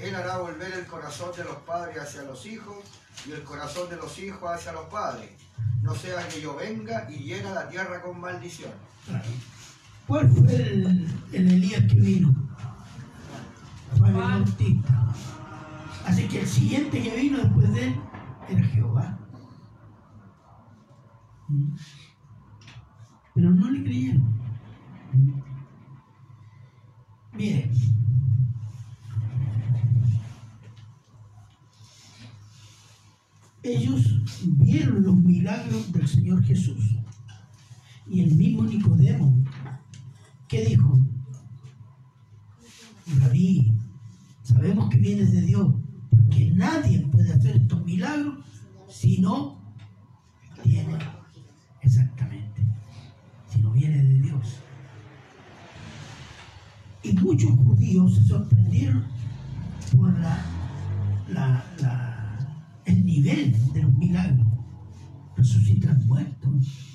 [0.00, 2.78] Él hará volver el corazón de los padres hacia los hijos
[3.24, 5.30] y el corazón de los hijos hacia los padres.
[5.82, 8.72] No sea que yo venga y llena la tierra con maldición.
[10.08, 12.34] ¿Cuál fue el, Elías que vino?
[13.96, 15.14] Juan el Bautista.
[16.04, 18.00] Así que el siguiente que vino después de él
[18.48, 19.18] era Jehová.
[23.34, 24.36] Pero no le creyeron.
[27.36, 27.70] Miren,
[33.62, 36.96] ellos vieron los milagros del Señor Jesús.
[38.08, 39.44] Y el mismo Nicodemo,
[40.48, 40.98] ¿qué dijo?
[43.18, 43.72] Rabí,
[44.42, 45.74] sabemos que vienes de Dios,
[46.30, 48.44] que nadie puede hacer estos milagros
[48.88, 49.60] si no
[50.62, 50.98] tiene
[51.82, 52.66] exactamente,
[53.52, 54.60] si no viene de Dios.
[57.02, 59.04] Y muchos judíos se sorprendieron
[59.94, 60.42] por la,
[62.86, 64.46] el nivel de los milagros.
[65.36, 66.94] Resucitar muertos.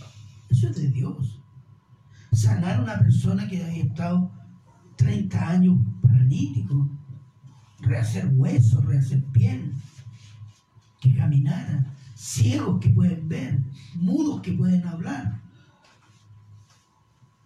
[0.50, 1.40] Eso es de Dios.
[2.32, 4.32] Sanar a una persona que había estado
[4.96, 6.90] 30 años paralítico
[7.82, 9.76] rehacer huesos, rehacer piel,
[11.02, 11.86] que caminaran,
[12.16, 13.60] ciegos que pueden ver,
[13.94, 15.40] mudos que pueden hablar,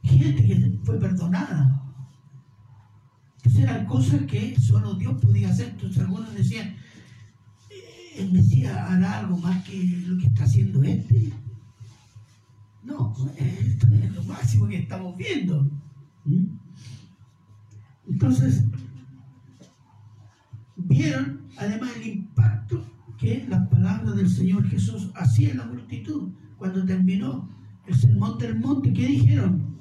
[0.01, 1.84] gente que fue perdonada.
[3.57, 5.69] Eran cosas que solo Dios podía hacer.
[5.69, 6.75] Entonces algunos decían,
[8.17, 11.31] el Mesías hará algo más que lo que está haciendo este.
[12.83, 15.69] No, esto es lo máximo que estamos viendo.
[16.25, 16.45] ¿Mm?
[18.07, 18.63] Entonces,
[20.75, 22.85] vieron además el impacto
[23.17, 26.29] que las palabras del Señor Jesús hacían en la multitud.
[26.57, 27.49] Cuando terminó
[27.87, 29.74] el sermón del monte, ¿qué dijeron?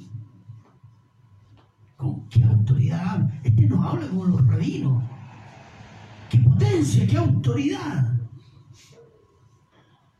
[2.04, 3.40] ¿Con qué autoridad habla?
[3.42, 5.02] Este nos habla como los rabinos.
[6.28, 8.20] ¡Qué potencia, qué autoridad!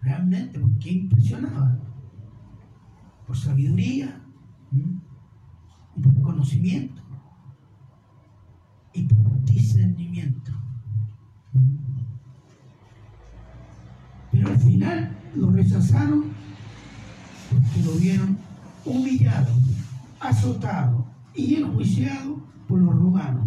[0.01, 1.77] Realmente, porque impresionaba.
[3.27, 4.19] Por sabiduría,
[6.03, 7.03] por conocimiento
[8.95, 10.53] y por discernimiento.
[14.33, 16.33] Pero al final lo rechazaron
[17.51, 18.39] porque lo vieron
[18.87, 19.53] humillado,
[20.19, 23.47] azotado y enjuiciado por los romanos.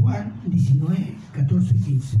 [0.00, 2.18] Juan 19, 14, 15.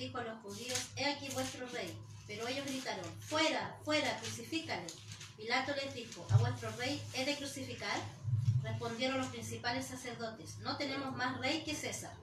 [0.00, 1.96] dijo a los judíos, he aquí vuestro rey.
[2.26, 4.86] Pero ellos gritaron, fuera, fuera, crucifícale.
[5.36, 7.98] Pilato les dijo, ¿a vuestro rey he de crucificar?
[8.80, 12.16] Respondieron los principales sacerdotes, no tenemos más rey que César.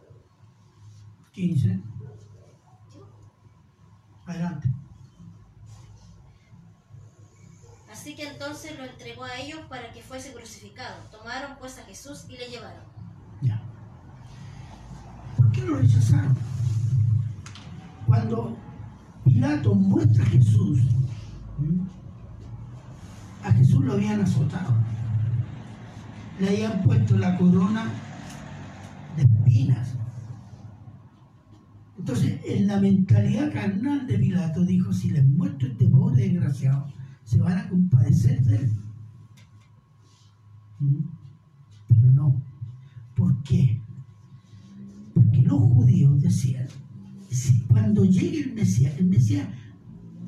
[1.32, 1.80] 15.
[4.26, 4.68] Adelante.
[7.92, 10.96] Así que entonces lo entregó a ellos para que fuese crucificado.
[11.12, 12.84] Tomaron pues a Jesús y le llevaron.
[13.44, 13.62] Ya.
[15.36, 16.36] ¿Por qué lo rechazaron?
[18.08, 18.58] Cuando
[19.24, 20.80] Pilato muestra a Jesús,
[23.44, 24.74] a Jesús lo habían azotado.
[26.40, 27.92] Le habían puesto la corona
[29.16, 29.96] de espinas,
[31.98, 36.88] Entonces, en la mentalidad carnal de Pilato dijo, si les muestro este pobre desgraciado,
[37.24, 38.72] se van a compadecer de él.
[40.80, 41.00] ¿Mm?
[41.88, 42.42] Pero no.
[43.16, 43.82] ¿Por qué?
[45.16, 46.68] Porque los judíos decían,
[47.32, 49.48] si cuando llegue el Mesías, el Mesías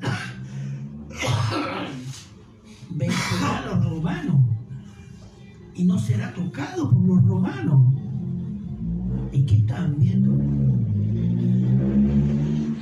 [2.90, 4.49] vencerá a los romanos
[5.80, 7.94] y no será tocado por los romanos.
[9.32, 10.36] ¿Y qué están viendo?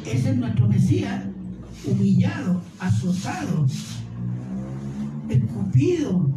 [0.05, 1.24] Ese es nuestro Mesías,
[1.84, 3.66] humillado, azotado,
[5.28, 6.28] escupido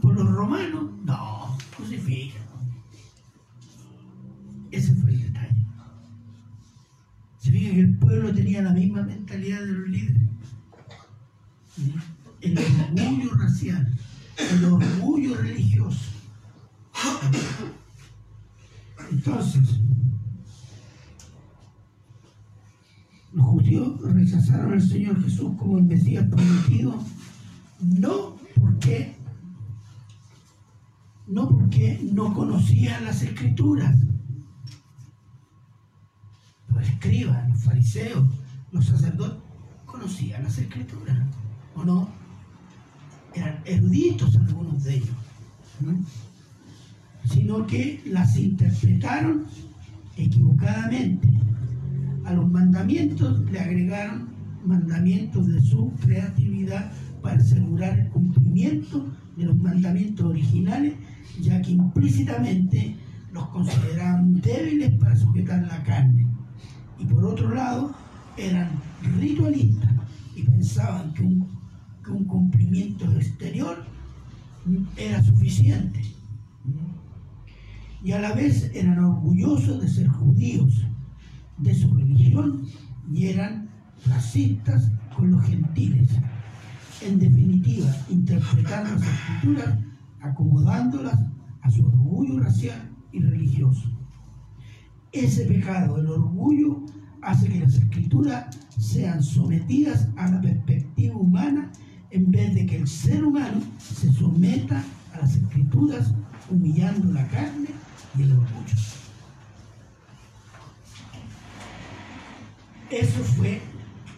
[0.00, 0.92] por los romanos.
[1.04, 2.38] No, crucifica.
[4.70, 5.66] Ese fue el detalle.
[7.38, 10.22] Se fija que el pueblo tenía la misma mentalidad de los líderes.
[12.40, 13.92] El orgullo racial,
[14.38, 16.10] el orgullo religioso.
[19.10, 19.80] Entonces,
[23.32, 27.02] los judíos rechazaron al Señor Jesús como el Mesías prometido,
[27.80, 29.16] no porque
[31.26, 33.94] no porque no conocían las escrituras.
[36.68, 38.26] Los escribas, los fariseos,
[38.72, 39.42] los sacerdotes
[39.84, 41.18] conocían las escrituras,
[41.74, 42.17] ¿o no?
[43.34, 45.16] Eran eruditos algunos de ellos
[47.24, 49.44] sino que las interpretaron
[50.16, 51.28] equivocadamente.
[52.24, 54.28] A los mandamientos le agregaron
[54.64, 56.90] mandamientos de su creatividad
[57.22, 59.06] para asegurar el cumplimiento
[59.36, 60.94] de los mandamientos originales,
[61.40, 62.96] ya que implícitamente
[63.32, 66.26] los consideraban débiles para sujetar la carne.
[66.98, 67.94] Y por otro lado,
[68.36, 68.68] eran
[69.20, 69.90] ritualistas
[70.34, 71.57] y pensaban que un,
[72.08, 73.84] un cumplimiento exterior
[74.96, 76.00] era suficiente
[78.02, 80.84] y a la vez eran orgullosos de ser judíos,
[81.58, 82.62] de su religión
[83.12, 83.68] y eran
[84.06, 86.08] racistas con los gentiles.
[87.02, 89.78] En definitiva, interpretando las escrituras
[90.20, 91.18] acomodándolas
[91.62, 93.90] a su orgullo racial y religioso.
[95.12, 96.84] Ese pecado, el orgullo,
[97.22, 101.70] hace que las escrituras sean sometidas a la perspectiva humana
[102.10, 104.82] en vez de que el ser humano se someta
[105.14, 106.14] a las escrituras
[106.50, 107.68] humillando la carne
[108.16, 108.76] y el orgullo.
[112.90, 113.60] Eso fue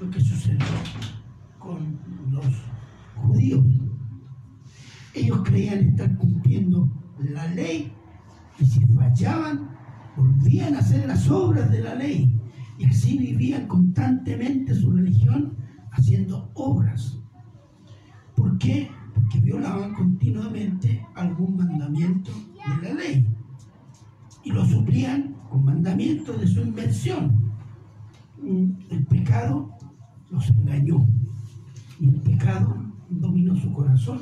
[0.00, 0.66] lo que sucedió
[1.58, 1.98] con
[2.30, 2.46] los
[3.16, 3.66] judíos.
[5.12, 6.88] Ellos creían estar cumpliendo
[7.18, 7.92] la ley
[8.60, 9.70] y si fallaban,
[10.16, 12.40] volvían a hacer las obras de la ley.
[12.78, 15.56] Y así vivían constantemente su religión
[15.90, 17.19] haciendo obras.
[18.40, 18.90] ¿Por qué?
[19.14, 22.30] Porque violaban continuamente algún mandamiento
[22.80, 23.28] de la ley
[24.42, 27.52] y lo suplían con mandamientos de su invención.
[28.42, 29.76] Mm, el pecado
[30.30, 31.06] los engañó
[32.00, 34.20] y el pecado dominó su corazón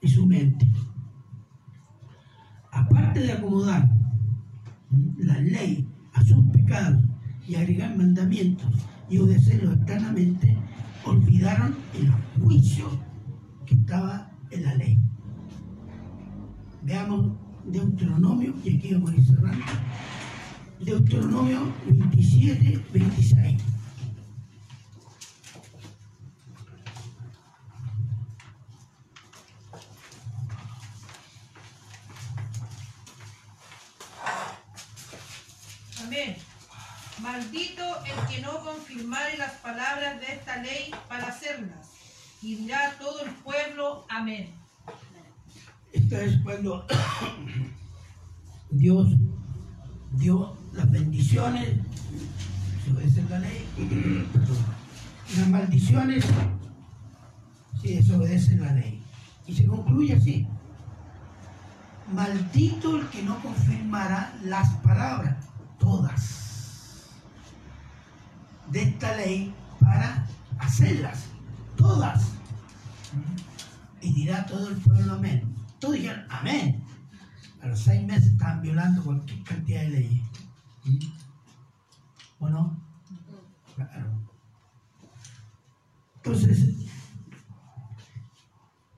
[0.00, 0.66] y su mente.
[2.72, 3.86] Aparte de acomodar
[5.18, 7.04] la ley a sus pecados
[7.46, 8.72] y agregar mandamientos
[9.10, 10.56] y obedecerlos eternamente,
[11.08, 12.10] olvidaron el
[12.42, 12.88] juicio
[13.66, 14.98] que estaba en la ley.
[16.82, 17.32] Veamos
[17.64, 19.64] Deuteronomio, y aquí vamos a ir cerrando.
[20.80, 23.62] Deuteronomio 27, 26.
[36.04, 36.47] Amén.
[37.22, 41.90] Maldito el que no confirmare las palabras de esta ley para hacerlas.
[42.42, 44.54] Y dirá todo el pueblo, amén.
[45.92, 46.86] Esta es cuando
[48.70, 49.08] Dios
[50.12, 51.78] dio las bendiciones,
[52.84, 53.66] se obedece la ley,
[55.36, 56.24] las maldiciones,
[57.82, 59.02] si desobedece la ley.
[59.46, 60.46] Y se concluye así.
[62.12, 65.36] Maldito el que no confirmará las palabras,
[65.78, 66.47] todas,
[68.70, 70.26] de esta ley para
[70.58, 71.26] hacerlas,
[71.76, 72.32] todas.
[74.00, 75.54] Y dirá todo el pueblo amén.
[75.78, 76.82] Todos dijeron amén.
[77.62, 80.22] A los seis meses estaban violando cualquier cantidad de leyes.
[80.84, 80.98] ¿Mm?
[82.40, 82.80] ¿O no?
[83.74, 84.28] Claro.
[86.16, 86.74] Entonces,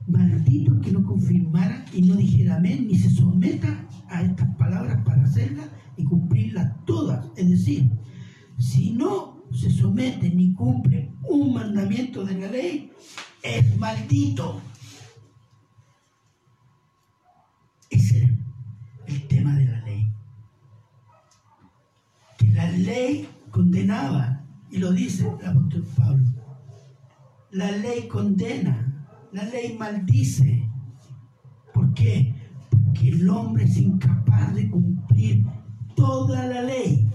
[0.07, 5.23] maldito que no confirmara y no dijera amén, ni se someta a estas palabras para
[5.23, 5.67] hacerlas
[5.97, 7.25] y cumplirlas todas.
[7.35, 7.91] Es decir,
[8.57, 12.91] si no se somete ni cumple un mandamiento de la ley,
[13.43, 14.61] es maldito.
[17.89, 18.29] Ese es
[19.07, 20.13] el tema de la ley.
[22.37, 26.25] Que La ley condenaba, y lo dice el apóstol Pablo.
[27.51, 30.69] La ley condena, la ley maldice.
[31.73, 32.33] ¿Por qué?
[32.69, 35.45] Porque el hombre es incapaz de cumplir
[35.95, 37.10] toda la ley.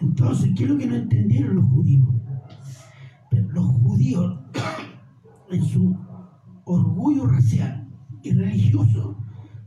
[0.00, 2.08] Entonces, ¿qué es lo que no entendieron los judíos?
[3.58, 4.38] los judíos,
[5.50, 5.96] en su
[6.64, 7.88] orgullo racial
[8.22, 9.16] y religioso,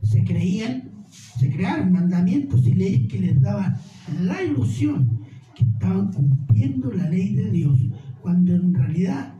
[0.02, 3.76] se creían, se crearon mandamientos y leyes que les daban
[4.20, 5.20] la ilusión
[5.54, 7.78] que estaban cumpliendo la ley de Dios,
[8.20, 9.34] cuando en realidad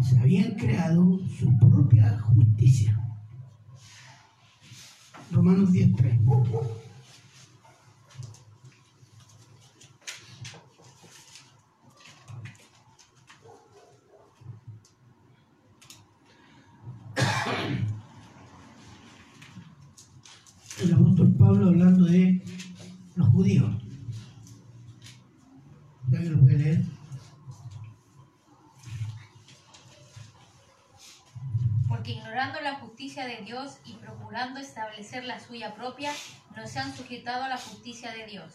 [0.00, 3.00] se habían creado su propia justicia.
[5.32, 6.86] Romanos 10.3.
[20.82, 22.42] el apóstol Pablo hablando de
[23.14, 23.70] los judíos.
[26.08, 26.82] ¿Ya que lo puede leer?
[31.86, 36.10] Porque ignorando la justicia de Dios y procurando establecer la suya propia,
[36.56, 38.52] no se han sujetado a la justicia de Dios.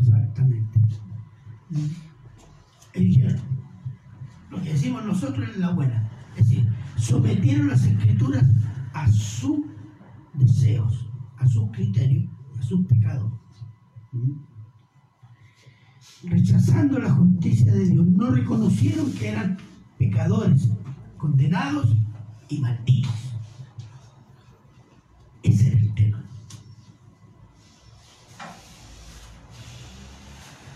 [0.00, 0.80] Exactamente.
[4.50, 6.10] lo que decimos nosotros es la buena.
[6.36, 8.44] Es decir, sometieron las escrituras
[8.94, 9.70] a su
[10.34, 11.11] deseos,
[11.42, 13.32] a sus criterios, a sus pecados.
[14.12, 14.32] ¿Mm?
[16.24, 19.58] Rechazando la justicia de Dios, no reconocieron que eran
[19.98, 20.70] pecadores,
[21.18, 21.96] condenados
[22.48, 23.12] y malditos.
[25.42, 26.24] Ese era el tema.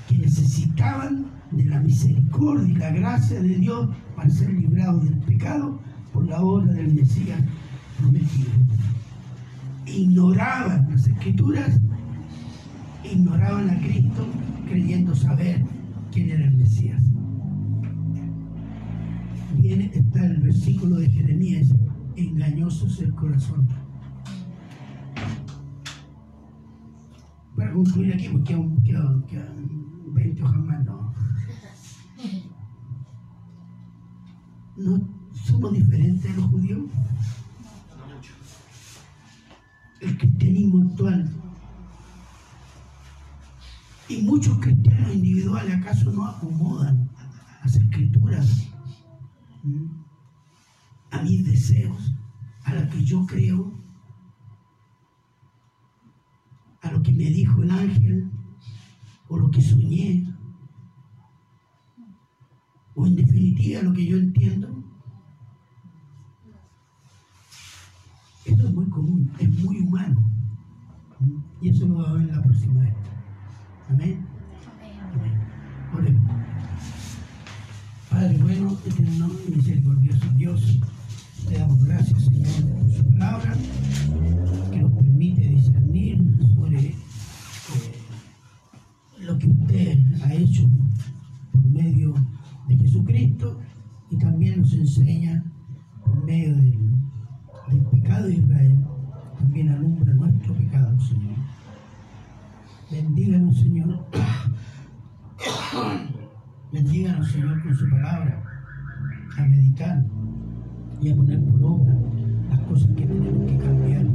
[0.08, 5.80] Que necesitaban de la misericordia y la gracia de Dios para ser librados del pecado
[6.12, 7.40] por la obra del Mesías
[7.98, 8.50] prometido
[9.86, 11.80] ignoraban las escrituras,
[13.04, 14.26] ignoraban a Cristo
[14.66, 15.64] creyendo saber
[16.12, 17.02] quién era el Mesías.
[19.58, 21.72] Viene, está el versículo de Jeremías,
[22.16, 23.68] engañoso es el corazón.
[27.56, 29.24] Para concluir aquí, porque aún quedan,
[30.14, 31.12] 20 hojas más, no.
[34.76, 36.82] ¿No somos diferentes de los judíos?
[40.00, 41.30] El cristianismo actual.
[44.08, 47.10] Y muchos cristianos individuales, ¿acaso no acomodan
[47.62, 48.68] las escrituras
[51.10, 52.12] a mis deseos,
[52.64, 53.72] a lo que yo creo,
[56.82, 58.30] a lo que me dijo el ángel,
[59.28, 60.32] o lo que soñé,
[62.94, 64.75] o en definitiva lo que yo entiendo?
[68.46, 70.22] Eso es muy común, es muy humano.
[71.60, 72.94] Y eso lo va a ver en la próxima vez.
[73.88, 74.24] Amén.
[75.14, 75.32] Amén.
[75.92, 76.30] Oremos.
[78.08, 80.78] Padre bueno, eterno y misericordioso Dios,
[81.48, 83.56] te damos gracias, Señor, por su palabra,
[84.70, 86.24] que nos permite discernir
[86.54, 86.94] sobre eh,
[89.22, 90.68] lo que usted ha hecho
[91.50, 92.14] por medio
[92.68, 93.58] de Jesucristo
[94.08, 95.44] y también nos enseña
[96.04, 96.76] por medio del
[97.68, 98.78] del pecado de Israel,
[99.38, 101.36] también alumbra nuestro pecado, Señor.
[102.90, 104.06] Bendíganos, Señor.
[106.72, 108.42] Bendíganos, Señor, con su palabra,
[109.36, 110.04] a meditar
[111.00, 111.94] y a poner por obra
[112.50, 114.06] las cosas que tenemos que cambiar.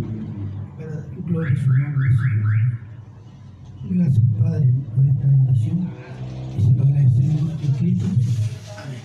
[0.78, 2.52] Para tu gloria, su nombre, Señor.
[3.90, 5.90] Gracias, Padre, por esta bendición.
[6.58, 8.06] Y se lo agradecemos en Cristo.
[8.78, 9.00] Amén.